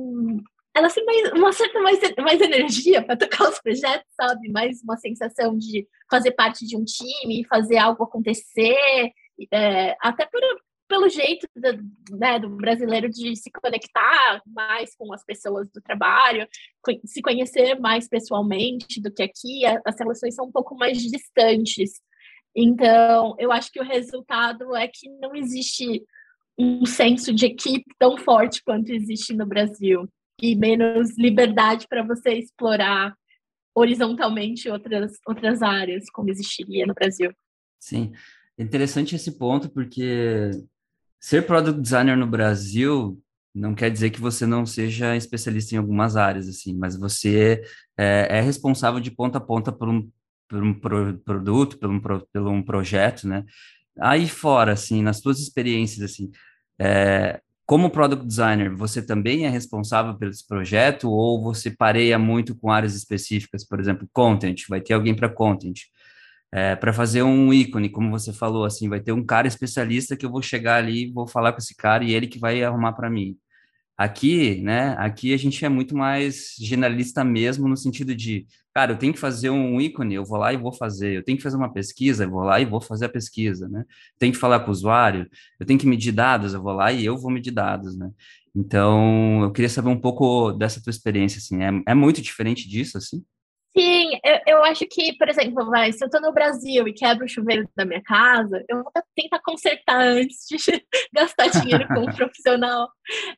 [0.76, 4.50] elas têm mais, uma certa mais, mais energia para tocar os projetos, sabe?
[4.52, 9.12] Mais uma sensação de fazer parte de um time, fazer algo acontecer,
[9.52, 10.40] é, até por,
[10.88, 16.48] pelo jeito do, né, do brasileiro de se conectar mais com as pessoas do trabalho,
[17.06, 22.02] se conhecer mais pessoalmente do que aqui, as relações são um pouco mais distantes.
[22.56, 26.04] Então, eu acho que o resultado é que não existe
[26.58, 30.10] um senso de equipe tão forte quanto existe no Brasil
[30.42, 33.16] e menos liberdade para você explorar
[33.76, 37.32] horizontalmente outras, outras áreas, como existiria no Brasil.
[37.80, 38.12] Sim,
[38.58, 40.50] é interessante esse ponto, porque
[41.20, 43.22] ser product designer no Brasil
[43.54, 47.64] não quer dizer que você não seja especialista em algumas áreas, assim, mas você
[47.98, 50.10] é, é responsável de ponta a ponta por um,
[50.48, 53.44] por um pro, produto, por um, por um projeto, né?
[54.00, 56.30] Aí fora, assim, nas suas experiências, assim,
[56.80, 62.72] é, como product designer, você também é responsável pelo projeto ou você pareia muito com
[62.72, 65.82] áreas específicas, por exemplo, content, vai ter alguém para content?
[66.52, 70.26] é, para fazer um ícone, como você falou, assim, vai ter um cara especialista que
[70.26, 73.10] eu vou chegar ali, vou falar com esse cara e ele que vai arrumar para
[73.10, 73.38] mim.
[73.98, 74.96] Aqui, né?
[75.00, 79.20] Aqui a gente é muito mais generalista mesmo no sentido de, cara, eu tenho que
[79.20, 81.18] fazer um ícone, eu vou lá e vou fazer.
[81.18, 83.84] Eu tenho que fazer uma pesquisa, eu vou lá e vou fazer a pesquisa, né?
[84.20, 85.28] Tenho que falar com o usuário,
[85.60, 88.12] eu tenho que medir dados, eu vou lá e eu vou medir dados, né?
[88.56, 91.64] Então, eu queria saber um pouco dessa tua experiência, assim.
[91.64, 93.24] É, é muito diferente disso, assim?
[93.78, 97.26] Sim, eu, eu acho que, por exemplo, vai, se eu estou no Brasil e quebro
[97.26, 100.58] o chuveiro da minha casa, eu vou tentar consertar antes de
[101.14, 102.90] gastar dinheiro com um profissional.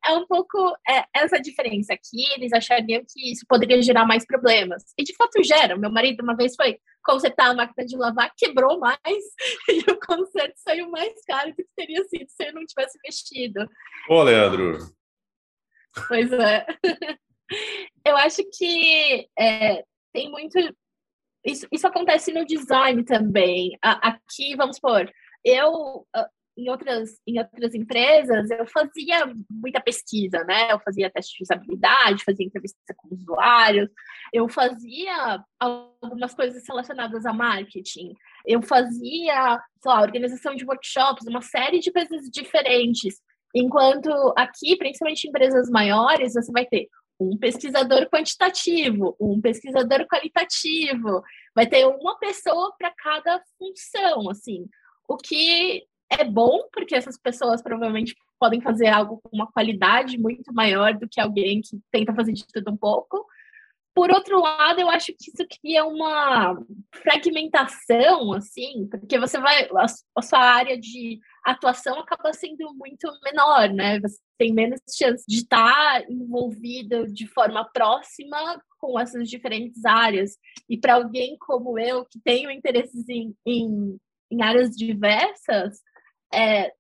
[0.06, 4.84] É um pouco é, essa diferença aqui, eles achariam que isso poderia gerar mais problemas.
[4.98, 5.78] E de fato gera.
[5.78, 9.24] Meu marido uma vez foi consertar a máquina de lavar, quebrou mais,
[9.68, 13.68] e o conserto saiu mais caro do que teria sido se eu não tivesse mexido.
[14.10, 14.78] Ô, Leandro,
[16.08, 16.66] Pois é.
[18.06, 20.58] Eu acho que é, tem muito.
[21.46, 23.78] Isso, isso acontece no design também.
[23.82, 25.10] Aqui, vamos supor,
[25.44, 26.06] eu
[26.60, 30.72] em outras, em outras empresas, eu fazia muita pesquisa, né?
[30.74, 33.90] Eu fazia teste de usabilidade, fazia entrevista com usuários,
[34.34, 38.14] eu fazia algumas coisas relacionadas a marketing,
[38.46, 43.22] eu fazia, sei lá, organização de workshops, uma série de coisas diferentes.
[43.56, 46.88] Enquanto aqui, principalmente em empresas maiores, você vai ter
[47.20, 51.22] um pesquisador quantitativo, um pesquisador qualitativo,
[51.54, 54.66] vai ter uma pessoa para cada função, assim.
[55.08, 60.54] O que é bom, porque essas pessoas provavelmente podem fazer algo com uma qualidade muito
[60.54, 63.26] maior do que alguém que tenta fazer de tudo um pouco,
[64.00, 66.58] por outro lado, eu acho que isso cria uma
[67.04, 69.66] fragmentação, assim, porque você vai.
[69.66, 69.86] A,
[70.16, 74.00] a sua área de atuação acaba sendo muito menor, né?
[74.00, 80.38] Você tem menos chance de estar envolvido de forma próxima com essas diferentes áreas.
[80.70, 83.98] E para alguém como eu, que tenho interesses em, em,
[84.32, 85.82] em áreas diversas,
[86.34, 86.72] é,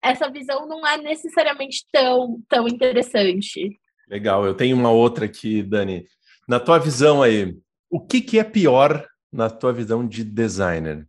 [0.00, 3.76] essa visão não é necessariamente tão, tão interessante.
[4.08, 6.06] Legal, eu tenho uma outra aqui, Dani.
[6.48, 7.58] Na tua visão aí,
[7.90, 11.06] o que, que é pior na tua visão de designer?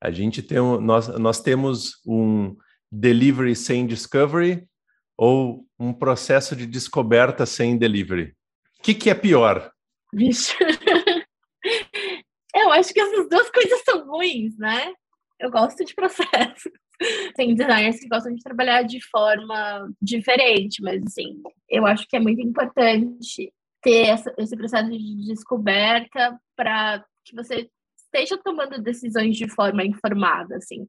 [0.00, 2.56] A gente tem um, nós, nós temos um
[2.90, 4.66] delivery sem discovery
[5.18, 8.34] ou um processo de descoberta sem delivery?
[8.78, 9.70] O que, que é pior?
[10.14, 10.56] Vixe.
[12.54, 14.94] Eu acho que essas duas coisas são ruins, né?
[15.38, 16.70] Eu gosto de processo.
[17.36, 22.20] Tem designers que gostam de trabalhar de forma diferente, mas assim, eu acho que é
[22.20, 29.48] muito importante ter essa, esse processo de descoberta para que você esteja tomando decisões de
[29.48, 30.86] forma informada, assim.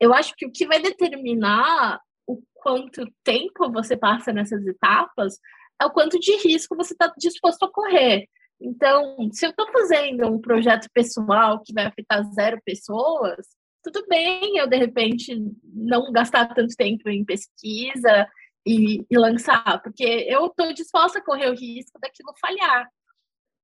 [0.00, 5.38] Eu acho que o que vai determinar o quanto tempo você passa nessas etapas
[5.80, 8.26] é o quanto de risco você está disposto a correr.
[8.60, 13.46] Então, se eu estou fazendo um projeto pessoal que vai afetar zero pessoas,
[13.82, 18.28] tudo bem eu, de repente, não gastar tanto tempo em pesquisa
[18.66, 22.88] e, e lançar, porque eu estou disposta a correr o risco daquilo falhar.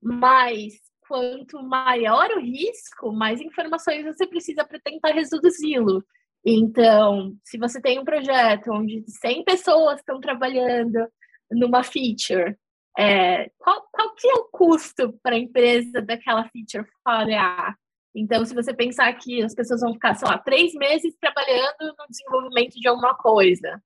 [0.02, 0.74] Mas
[1.06, 6.04] quanto maior o risco, mais informações você precisa para tentar reduzi-lo.
[6.44, 11.08] Então, se você tem um projeto onde 100 pessoas estão trabalhando
[11.50, 12.56] numa feature,
[12.96, 17.76] é, qual, qual que é o custo para a empresa daquela feature falhar?
[18.14, 22.06] Então, se você pensar que as pessoas vão ficar, sei lá, três meses trabalhando no
[22.08, 23.80] desenvolvimento de alguma coisa,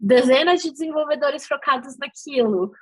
[0.00, 2.72] dezenas de desenvolvedores focados naquilo.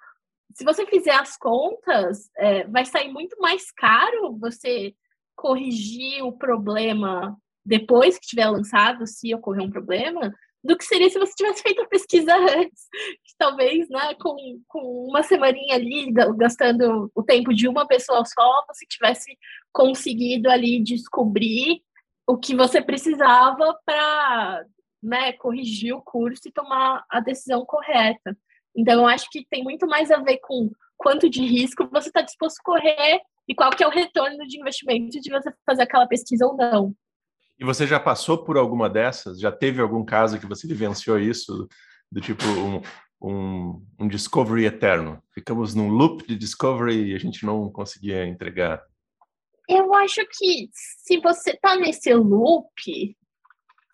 [0.54, 4.94] Se você fizer as contas, é, vai sair muito mais caro você
[5.36, 10.32] corrigir o problema depois que tiver lançado, se ocorrer um problema,
[10.64, 12.88] do que seria se você tivesse feito a pesquisa antes.
[13.24, 18.64] Que talvez, né, com, com uma semaninha ali, gastando o tempo de uma pessoa só,
[18.66, 19.36] você tivesse
[19.72, 21.82] conseguido ali descobrir
[22.26, 24.64] o que você precisava para
[25.02, 28.36] né, corrigir o curso e tomar a decisão correta.
[28.76, 32.20] Então, eu acho que tem muito mais a ver com quanto de risco você está
[32.20, 36.06] disposto a correr e qual que é o retorno de investimento de você fazer aquela
[36.06, 36.94] pesquisa ou não.
[37.58, 39.40] E você já passou por alguma dessas?
[39.40, 41.66] Já teve algum caso que você vivenciou isso,
[42.10, 42.82] do tipo um,
[43.20, 45.20] um, um discovery eterno?
[45.32, 48.84] Ficamos num loop de discovery e a gente não conseguia entregar.
[49.68, 53.16] Eu acho que se você está nesse loop,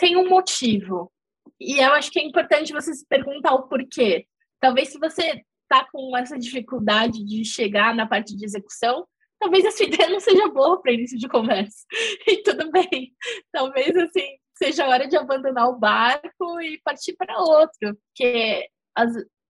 [0.04, 1.10] tem um motivo.
[1.58, 4.26] E eu acho que é importante você se perguntar o porquê.
[4.60, 9.06] Talvez se você está com essa dificuldade de chegar na parte de execução,
[9.40, 11.86] talvez a sua ideia não seja boa para início de conversa.
[12.28, 13.14] E tudo bem.
[13.50, 18.68] Talvez assim seja a hora de abandonar o barco e partir para outro, porque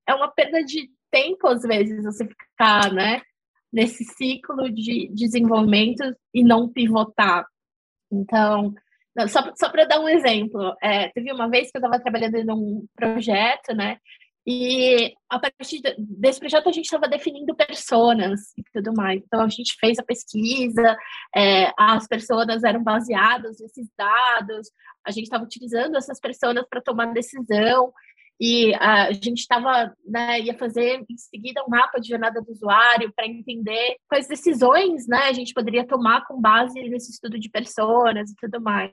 [0.07, 3.21] é uma perda de tempo às vezes você ficar, né,
[3.73, 7.45] nesse ciclo de desenvolvimento e não pivotar.
[8.11, 8.75] Então,
[9.29, 12.51] só, só para dar um exemplo, é, teve uma vez que eu estava trabalhando em
[12.51, 13.99] um projeto, né?
[14.47, 19.23] E a partir desse projeto a gente estava definindo personas e tudo mais.
[19.25, 20.97] Então a gente fez a pesquisa,
[21.35, 24.71] é, as pessoas eram baseadas nesses dados,
[25.07, 27.93] a gente estava utilizando essas pessoas para tomar decisão
[28.41, 33.12] e a gente estava, né, ia fazer em seguida um mapa de jornada do usuário
[33.14, 38.30] para entender quais decisões, né, a gente poderia tomar com base nesse estudo de pessoas
[38.30, 38.91] e tudo mais.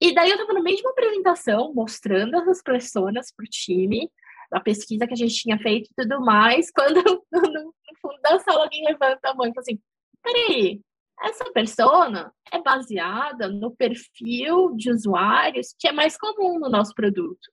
[0.00, 4.10] E daí eu estava no meio de uma apresentação mostrando essas pessoas para o time,
[4.50, 8.64] a pesquisa que a gente tinha feito e tudo mais, quando no fundo da sala
[8.64, 9.78] alguém levanta a mão e fala assim:
[10.22, 10.80] peraí,
[11.22, 17.50] essa persona é baseada no perfil de usuários que é mais comum no nosso produto.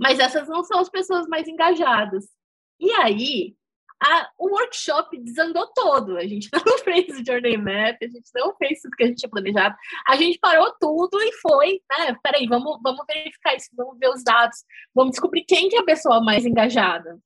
[0.00, 2.24] Mas essas não são as pessoas mais engajadas.
[2.80, 3.54] E aí,
[4.02, 6.16] a, o workshop desandou todo.
[6.16, 9.18] A gente não fez o Journey Map, a gente não fez tudo que a gente
[9.18, 9.76] tinha planejado.
[10.08, 12.16] A gente parou tudo e foi, né?
[12.22, 15.84] Peraí, vamos, vamos verificar isso, vamos ver os dados, vamos descobrir quem que é a
[15.84, 17.18] pessoa mais engajada.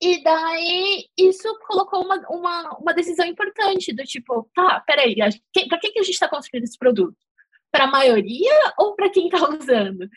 [0.00, 5.92] E daí, isso colocou uma, uma, uma decisão importante, do tipo, tá, peraí, para quem
[5.92, 7.16] que a gente está construindo esse produto?
[7.70, 10.08] Para a maioria ou para quem está usando?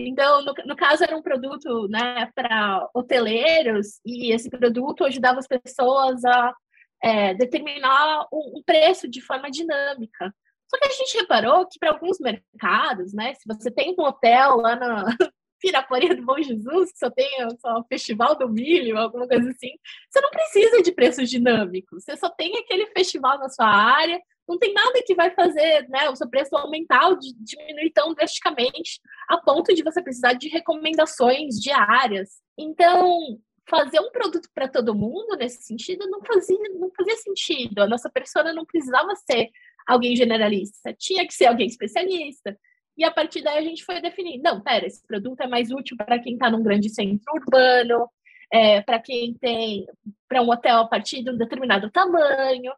[0.00, 5.46] Então, no, no, caso, era um produto né, para hoteleiros, e esse produto ajudava as
[5.48, 6.54] pessoas a
[7.02, 10.32] é, determinar um, um, preço de forma dinâmica.
[10.70, 14.56] Só que a gente reparou que para alguns mercados, né, se você tem um hotel
[14.58, 15.04] lá na
[15.60, 17.28] Piraporinha do Bom Jesus, que só tem
[17.58, 19.72] só o Festival do Milho, alguma coisa assim,
[20.08, 24.58] você não precisa de preços dinâmicos, você só tem aquele festival na sua área, não
[24.58, 29.36] tem nada que vai fazer né, o seu preço aumentar ou diminuir tão drasticamente a
[29.36, 32.40] ponto de você precisar de recomendações diárias.
[32.56, 33.38] Então,
[33.68, 37.80] fazer um produto para todo mundo nesse sentido não fazia, não fazia sentido.
[37.80, 39.50] A nossa persona não precisava ser
[39.86, 42.58] alguém generalista, tinha que ser alguém especialista.
[42.96, 45.96] E a partir daí a gente foi definindo, não, pera, esse produto é mais útil
[45.96, 48.08] para quem está num grande centro urbano,
[48.52, 49.86] é, para quem tem
[50.26, 52.72] para um hotel a partir de um determinado tamanho.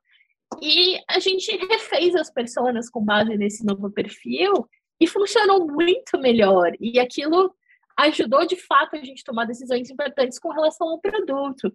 [0.60, 4.68] E a gente refez as pessoas com base nesse novo perfil
[5.00, 6.72] e funcionou muito melhor.
[6.80, 7.54] E aquilo
[7.96, 11.72] ajudou de fato a gente tomar decisões importantes com relação ao produto.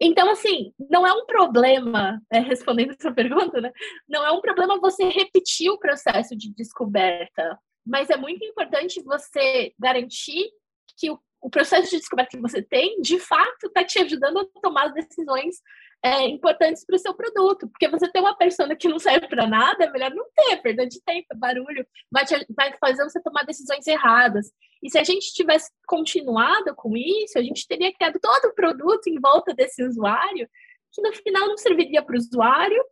[0.00, 3.72] Então, assim, não é um problema, é, respondendo essa pergunta, né?
[4.08, 9.72] Não é um problema você repetir o processo de descoberta, mas é muito importante você
[9.78, 10.50] garantir
[10.96, 14.60] que o, o processo de descoberta que você tem, de fato, está te ajudando a
[14.60, 15.56] tomar as decisões
[16.02, 19.46] é, importantes para o seu produto, porque você tem uma persona que não serve para
[19.46, 23.44] nada, é melhor não ter, perda de tempo, barulho, vai, te, vai fazer você tomar
[23.44, 24.52] decisões erradas.
[24.82, 29.08] E se a gente tivesse continuado com isso, a gente teria criado todo o produto
[29.08, 30.48] em volta desse usuário,
[30.92, 32.82] que no final não serviria para o usuário,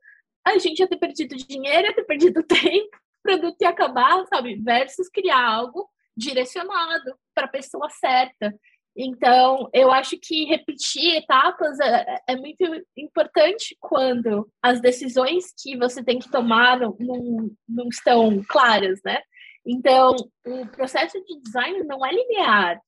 [0.44, 4.56] a gente ia ter perdido dinheiro, ia ter perdido tempo, o produto ia acabar, sabe?
[4.56, 8.54] Versus criar algo direcionado para a pessoa certa.
[8.96, 12.64] Então, eu acho que repetir etapas é, é, muito
[12.96, 19.20] importante quando as decisões que você tem que tomar não, não, não estão claras, né?
[19.66, 20.14] Então,
[20.46, 22.80] o processo de design não é linear.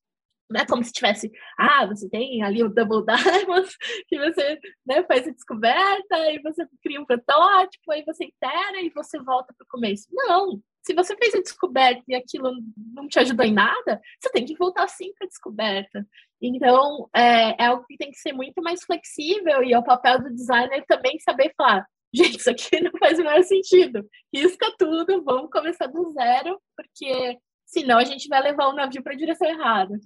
[0.49, 3.77] Não é como se tivesse, ah, você tem ali o Double Diamonds,
[4.09, 8.89] que você né, faz a descoberta, e você cria um protótipo, aí você itera e
[8.89, 10.07] você volta para o começo.
[10.11, 12.51] Não, se você fez a descoberta e aquilo
[12.93, 16.07] não te ajudou em nada, você tem que voltar sim para a descoberta.
[16.41, 20.23] Então, é, é algo que tem que ser muito mais flexível e é o papel
[20.23, 24.07] do designer também saber falar, gente, isso aqui não faz o menor sentido.
[24.33, 29.13] Risca tudo, vamos começar do zero, porque senão a gente vai levar o navio para
[29.13, 29.99] a direção errada.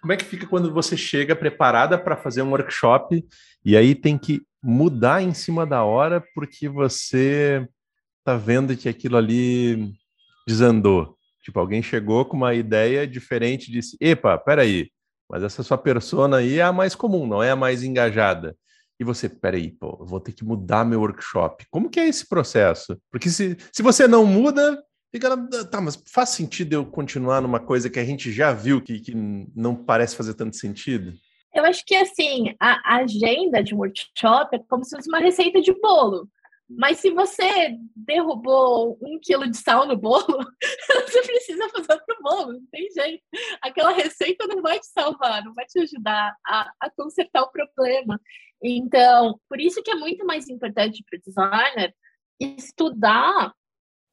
[0.00, 3.24] Como é que fica quando você chega preparada para fazer um workshop
[3.64, 7.66] e aí tem que mudar em cima da hora porque você
[8.28, 9.90] tá vendo que aquilo ali
[10.46, 11.16] desandou.
[11.42, 14.90] Tipo, alguém chegou com uma ideia diferente e disse: Epa, peraí,
[15.30, 18.54] mas essa sua persona aí é a mais comum, não é a mais engajada.
[19.00, 21.64] E você, peraí, pô, vou ter que mudar meu workshop.
[21.70, 23.00] Como que é esse processo?
[23.10, 24.78] Porque se, se você não muda,
[25.10, 25.34] fica.
[25.70, 29.14] Tá, mas faz sentido eu continuar numa coisa que a gente já viu que, que
[29.56, 31.14] não parece fazer tanto sentido?
[31.54, 35.72] Eu acho que assim, a agenda de workshop é como se fosse uma receita de
[35.80, 36.28] bolo.
[36.68, 40.26] Mas se você derrubou um quilo de sal no bolo,
[41.08, 43.22] você precisa fazer outro bolo, não tem jeito.
[43.62, 48.20] Aquela receita não vai te salvar, não vai te ajudar a, a consertar o problema.
[48.62, 51.94] Então, por isso que é muito mais importante para o designer
[52.38, 53.54] estudar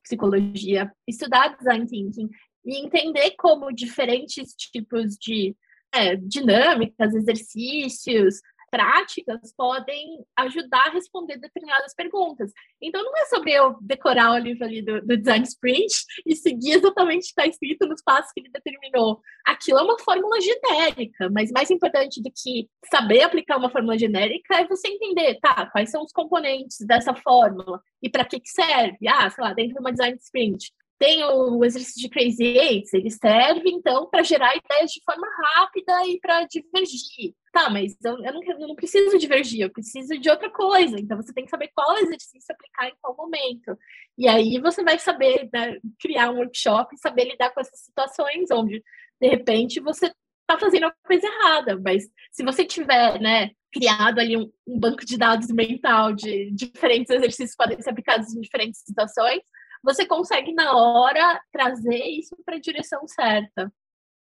[0.04, 2.30] psicologia, estudar design thinking
[2.64, 5.56] e entender como diferentes tipos de
[5.94, 8.40] é, dinâmicas, exercícios,
[8.76, 12.52] práticas podem ajudar a responder determinadas perguntas.
[12.82, 15.94] Então, não é sobre eu decorar o livro ali do, do Design Sprint
[16.26, 19.22] e seguir exatamente o que está escrito nos passos que ele determinou.
[19.46, 24.56] Aquilo é uma fórmula genérica, mas mais importante do que saber aplicar uma fórmula genérica
[24.56, 29.08] é você entender, tá, quais são os componentes dessa fórmula e para que, que serve.
[29.08, 33.12] Ah, sei lá, dentro de uma Design Sprint, tem o exercício de Crazy Eights, ele
[33.12, 37.34] serve, então, para gerar ideias de forma rápida e para divergir.
[37.56, 41.00] Tá, mas eu, eu, não, eu, não, preciso divergir, eu preciso de outra coisa.
[41.00, 43.80] Então, você tem que saber qual exercício aplicar em qual momento.
[44.18, 48.52] E aí você vai saber né, criar um workshop e saber lidar com essas situações
[48.52, 48.84] onde,
[49.22, 50.08] de repente, você
[50.42, 51.80] está fazendo a coisa errada.
[51.82, 57.10] Mas se você tiver, né, criado ali um, um banco de dados mental de diferentes
[57.10, 59.40] exercícios que podem ser aplicados em diferentes situações,
[59.82, 63.72] você consegue na hora trazer isso para a direção certa.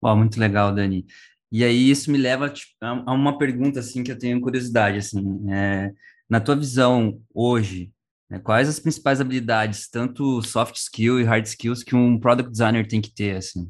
[0.02, 1.06] Uau, muito legal, Dani.
[1.50, 5.50] E aí isso me leva tipo, a uma pergunta assim que eu tenho curiosidade assim,
[5.50, 5.92] é,
[6.28, 7.90] na tua visão hoje,
[8.30, 12.86] né, quais as principais habilidades, tanto soft skill e hard skills que um product designer
[12.86, 13.68] tem que ter assim?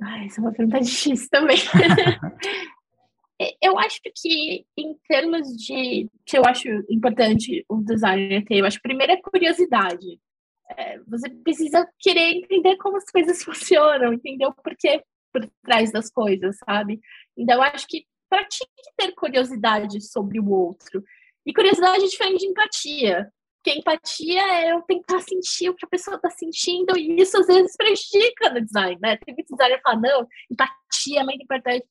[0.00, 1.58] Ah, essa é uma pergunta difícil também.
[3.62, 8.78] eu acho que em termos de que eu acho importante o designer ter, eu acho
[8.78, 10.18] que primeiro é curiosidade
[10.76, 15.02] é, você precisa querer entender como as coisas funcionam, entender o porquê
[15.32, 17.00] por trás das coisas, sabe?
[17.36, 21.02] Então, eu acho que pratique ter curiosidade sobre o outro.
[21.44, 23.32] E curiosidade é diferente de empatia.
[23.62, 27.46] Porque empatia é eu tentar sentir o que a pessoa está sentindo, e isso às
[27.46, 29.16] vezes prejudica no design, né?
[29.18, 31.86] Tem muito designer que fala, não, empatia é muito importante.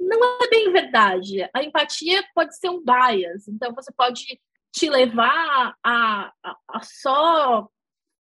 [0.00, 1.48] Não é bem verdade.
[1.54, 4.24] A empatia pode ser um bias, então você pode
[4.72, 7.68] te levar a, a, a só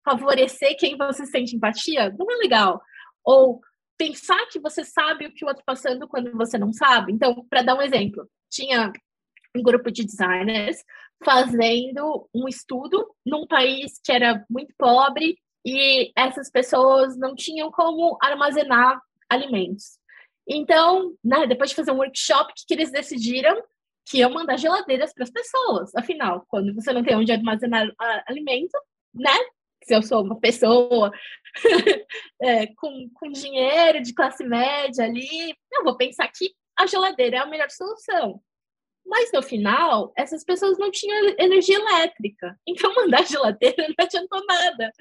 [0.06, 2.80] favorecer quem você sente empatia, não é legal.
[3.24, 3.60] Ou
[3.98, 7.14] pensar que você sabe o que o outro está passando quando você não sabe.
[7.14, 8.91] Então, para dar um exemplo, tinha
[9.56, 10.84] um grupo de designers
[11.24, 18.18] fazendo um estudo num país que era muito pobre e essas pessoas não tinham como
[18.22, 19.98] armazenar alimentos.
[20.48, 23.60] Então, né, depois de fazer um workshop, que, que eles decidiram
[24.08, 25.96] que iam mandar geladeiras para as pessoas.
[25.96, 27.91] Afinal, quando você não tem onde armazenar
[28.28, 28.78] alimento,
[29.14, 29.36] né,
[29.86, 31.12] se eu sou uma pessoa
[32.42, 37.40] é, com, com dinheiro de classe média ali, eu vou pensar que a geladeira é
[37.40, 38.42] a melhor solução.
[39.06, 42.60] Mas no final, essas pessoas não tinham energia elétrica.
[42.68, 44.92] Então, mandar geladeira não adiantou nada.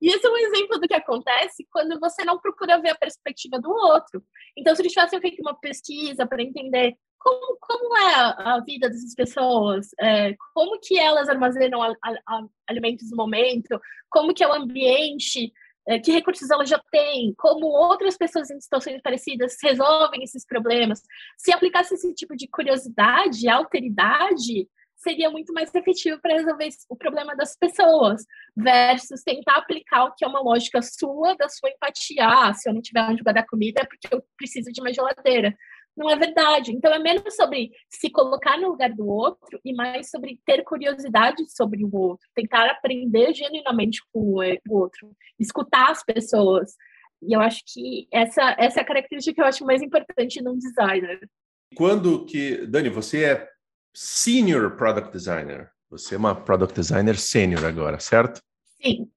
[0.00, 3.60] E esse é um exemplo do que acontece quando você não procura ver a perspectiva
[3.60, 4.22] do outro.
[4.56, 9.14] Então, se eles tivessem feito uma pesquisa para entender como, como é a, vida dessas
[9.14, 14.54] pessoas, é, como que elas armazenam a, a, alimentos no momento, como que é o
[14.54, 15.52] ambiente,
[15.86, 21.02] é, que recursos elas já têm, como outras pessoas em situações parecidas resolvem esses problemas.
[21.36, 27.34] Se aplicasse esse tipo de curiosidade, alteridade, seria muito mais efetivo para resolver o problema
[27.34, 28.24] das pessoas,
[28.56, 32.26] versus tentar aplicar o que é uma lógica sua, da sua empatia.
[32.26, 35.56] Ah, se eu não tiver onde guardar comida é porque eu preciso de uma geladeira
[35.98, 36.72] não é verdade.
[36.72, 41.44] Então, é menos sobre se colocar no lugar do outro e mais sobre ter curiosidade
[41.50, 44.40] sobre o outro, tentar aprender genuinamente com o
[44.70, 46.74] outro, escutar as pessoas.
[47.20, 50.56] E eu acho que essa, essa é a característica que eu acho mais importante num
[50.56, 51.28] designer.
[51.74, 53.48] Quando que, Dani, você é
[53.92, 58.40] senior product designer, você é uma product designer sênior agora, certo?
[58.80, 59.10] Sim.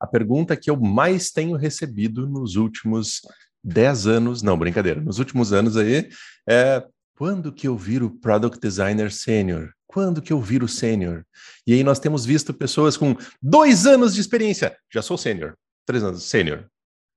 [0.00, 3.20] A pergunta que eu mais tenho recebido nos últimos
[3.62, 6.08] 10 anos, não, brincadeira, nos últimos anos aí,
[6.48, 6.84] é
[7.16, 9.72] quando que eu viro Product Designer Sênior?
[9.86, 11.26] Quando que eu viro sênior?
[11.66, 14.78] E aí nós temos visto pessoas com dois anos de experiência.
[14.88, 15.54] Já sou sênior.
[15.84, 16.70] Três anos, sênior.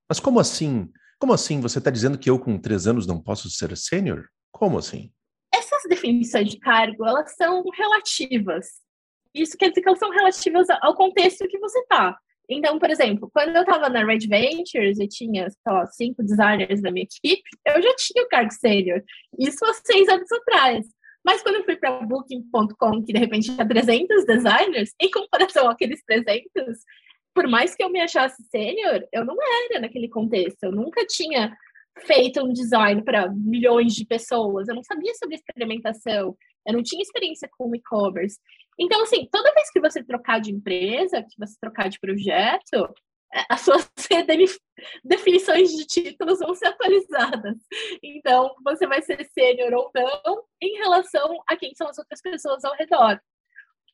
[0.09, 0.91] Mas como assim?
[1.19, 1.61] Como assim?
[1.61, 4.27] Você está dizendo que eu com três anos não posso ser sênior?
[4.51, 5.11] Como assim?
[5.53, 8.81] Essas definições de cargo, elas são relativas.
[9.35, 12.17] Isso quer dizer que elas são relativas ao contexto que você está.
[12.49, 16.91] Então, por exemplo, quando eu estava na Red Ventures e tinha, só cinco designers na
[16.91, 19.01] minha equipe, eu já tinha o cargo sênior.
[19.39, 20.85] Isso há seis anos atrás.
[21.25, 26.03] Mas quando eu fui para Booking.com, que de repente tinha 300 designers, em comparação àqueles
[26.03, 26.49] 300,
[27.33, 30.63] por mais que eu me achasse sênior, eu não era naquele contexto.
[30.63, 31.55] Eu nunca tinha
[32.01, 34.67] feito um design para milhões de pessoas.
[34.67, 36.35] Eu não sabia sobre experimentação.
[36.67, 38.37] Eu não tinha experiência com e-commerce.
[38.79, 42.93] Então, assim, toda vez que você trocar de empresa, que você trocar de projeto,
[43.33, 43.89] é, as suas
[45.03, 47.57] definições de títulos vão ser atualizadas.
[48.01, 52.63] Então, você vai ser sênior ou não em relação a quem são as outras pessoas
[52.63, 53.19] ao redor.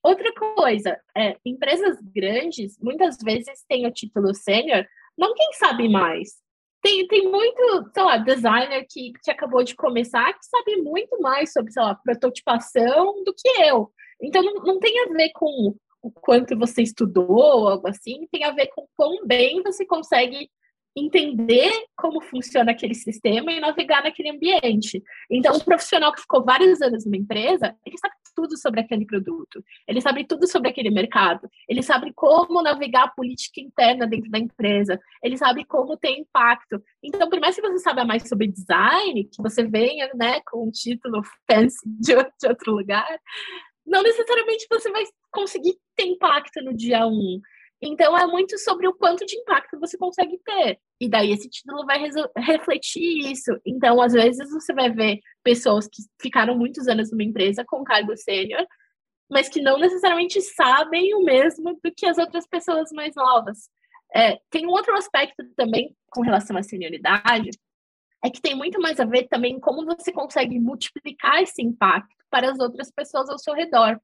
[0.03, 4.85] Outra coisa, é, empresas grandes muitas vezes têm o título sênior,
[5.17, 6.37] não quem sabe mais,
[6.81, 11.51] tem, tem muito, sei lá, designer que, que acabou de começar que sabe muito mais
[11.51, 13.91] sobre, sei lá, prototipação do que eu.
[14.21, 18.51] Então, não, não tem a ver com o quanto você estudou, algo assim, tem a
[18.51, 20.49] ver com quão bem você consegue
[20.99, 25.03] entender como funciona aquele sistema e navegar naquele ambiente.
[25.29, 29.63] Então, um profissional que ficou vários anos numa empresa, ele sabe tudo sobre aquele produto,
[29.87, 34.39] ele sabe tudo sobre aquele mercado, ele sabe como navegar a política interna dentro da
[34.39, 36.81] empresa, ele sabe como ter impacto.
[37.03, 40.71] Então, por mais que você saiba mais sobre design, que você venha né, com um
[40.71, 43.19] título fancy de outro lugar,
[43.85, 47.41] não necessariamente você vai conseguir ter impacto no dia um.
[47.81, 50.79] Então, é muito sobre o quanto de impacto você consegue ter.
[50.99, 51.97] E daí, esse título vai
[52.35, 53.51] refletir isso.
[53.65, 58.15] Então, às vezes, você vai ver pessoas que ficaram muitos anos numa empresa com cargo
[58.17, 58.65] sênior,
[59.31, 63.69] mas que não necessariamente sabem o mesmo do que as outras pessoas mais novas.
[64.13, 67.51] É, tem um outro aspecto também com relação à senioridade,
[68.23, 72.51] é que tem muito mais a ver também como você consegue multiplicar esse impacto para
[72.51, 73.99] as outras pessoas ao seu redor.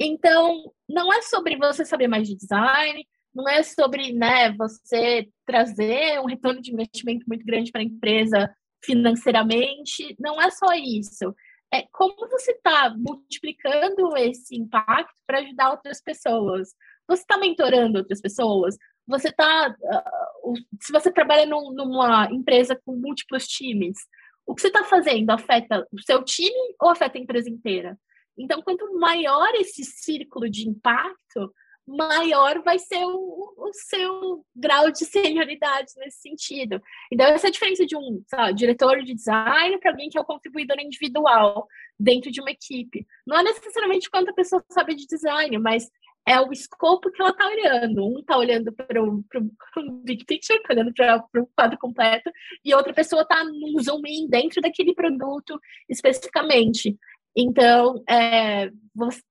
[0.00, 6.18] Então, não é sobre você saber mais de design, não é sobre né, você trazer
[6.20, 8.50] um retorno de investimento muito grande para a empresa
[8.82, 11.34] financeiramente, não é só isso.
[11.72, 16.70] É como você está multiplicando esse impacto para ajudar outras pessoas.
[17.06, 18.76] Você está mentorando outras pessoas?
[19.06, 19.68] Você está.
[20.44, 23.98] Uh, se você trabalha num, numa empresa com múltiplos times,
[24.46, 27.98] o que você está fazendo afeta o seu time ou afeta a empresa inteira?
[28.38, 31.52] Então, quanto maior esse círculo de impacto,
[31.86, 36.80] maior vai ser o, o seu grau de senioridade nesse sentido.
[37.12, 40.20] Então, essa é a diferença de um sabe, diretor de design para alguém que é
[40.20, 41.66] o contribuidor individual
[41.98, 43.06] dentro de uma equipe.
[43.26, 45.88] Não é necessariamente quanto a pessoa sabe de design, mas
[46.26, 48.06] é o escopo que ela está olhando.
[48.06, 49.24] Um está olhando para o
[50.04, 52.30] big picture, tá olhando para o quadro completo,
[52.64, 55.58] e outra pessoa está num zoom in dentro daquele produto
[55.88, 56.96] especificamente.
[57.36, 58.70] Então, é,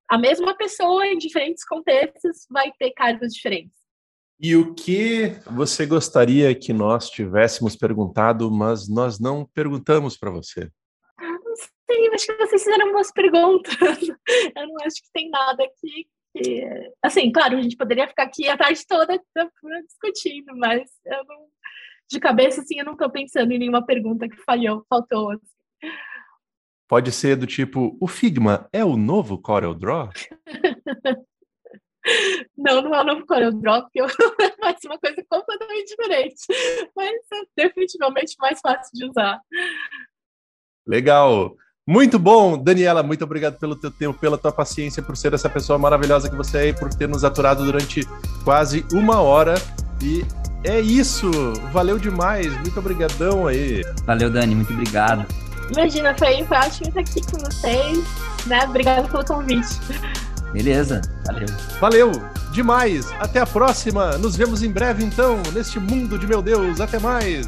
[0.10, 3.78] a mesma pessoa em diferentes contextos vai ter cargos diferentes.
[4.40, 10.72] E o que você gostaria que nós tivéssemos perguntado, mas nós não perguntamos para você?
[11.20, 13.76] Não sei, acho que vocês fizeram boas perguntas.
[14.56, 16.64] Eu não acho que tem nada aqui que.
[17.04, 19.22] Assim, claro, a gente poderia ficar aqui a tarde toda
[19.86, 21.48] discutindo, mas eu não.
[22.12, 25.32] De cabeça, assim, eu não estou pensando em nenhuma pergunta que falhou, faltou.
[25.32, 25.46] Assim.
[26.90, 30.10] Pode ser do tipo, o Figma é o novo Corel Draw?
[32.58, 34.02] não, não é o novo Corel Draw, porque
[34.60, 36.42] vai ser uma coisa completamente diferente.
[36.96, 39.40] Mas é definitivamente mais fácil de usar.
[40.88, 41.56] Legal.
[41.88, 45.78] Muito bom, Daniela, muito obrigado pelo teu tempo, pela tua paciência, por ser essa pessoa
[45.78, 48.02] maravilhosa que você é e por ter nos aturado durante
[48.44, 49.54] quase uma hora.
[50.02, 50.24] E
[50.64, 51.30] é isso,
[51.72, 53.84] valeu demais, muito obrigadão aí.
[54.06, 55.49] Valeu, Dani, muito obrigado.
[55.72, 58.00] Imagina, foi, foi ótimo estar aqui com vocês.
[58.46, 58.64] Né?
[58.66, 59.80] Obrigada pelo convite.
[60.52, 61.48] Beleza, valeu.
[61.80, 62.12] Valeu,
[62.52, 63.12] demais.
[63.20, 64.18] Até a próxima.
[64.18, 66.82] Nos vemos em breve, então, neste mundo de meu Deus.
[66.82, 67.48] Até mais.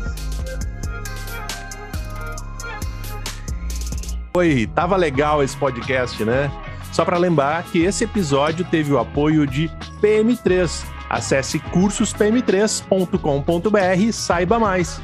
[4.34, 6.50] Oi, tava legal esse podcast, né?
[6.94, 9.68] Só para lembrar que esse episódio teve o apoio de
[10.02, 10.86] PM3.
[11.10, 15.02] Acesse cursospm3.com.br e saiba mais.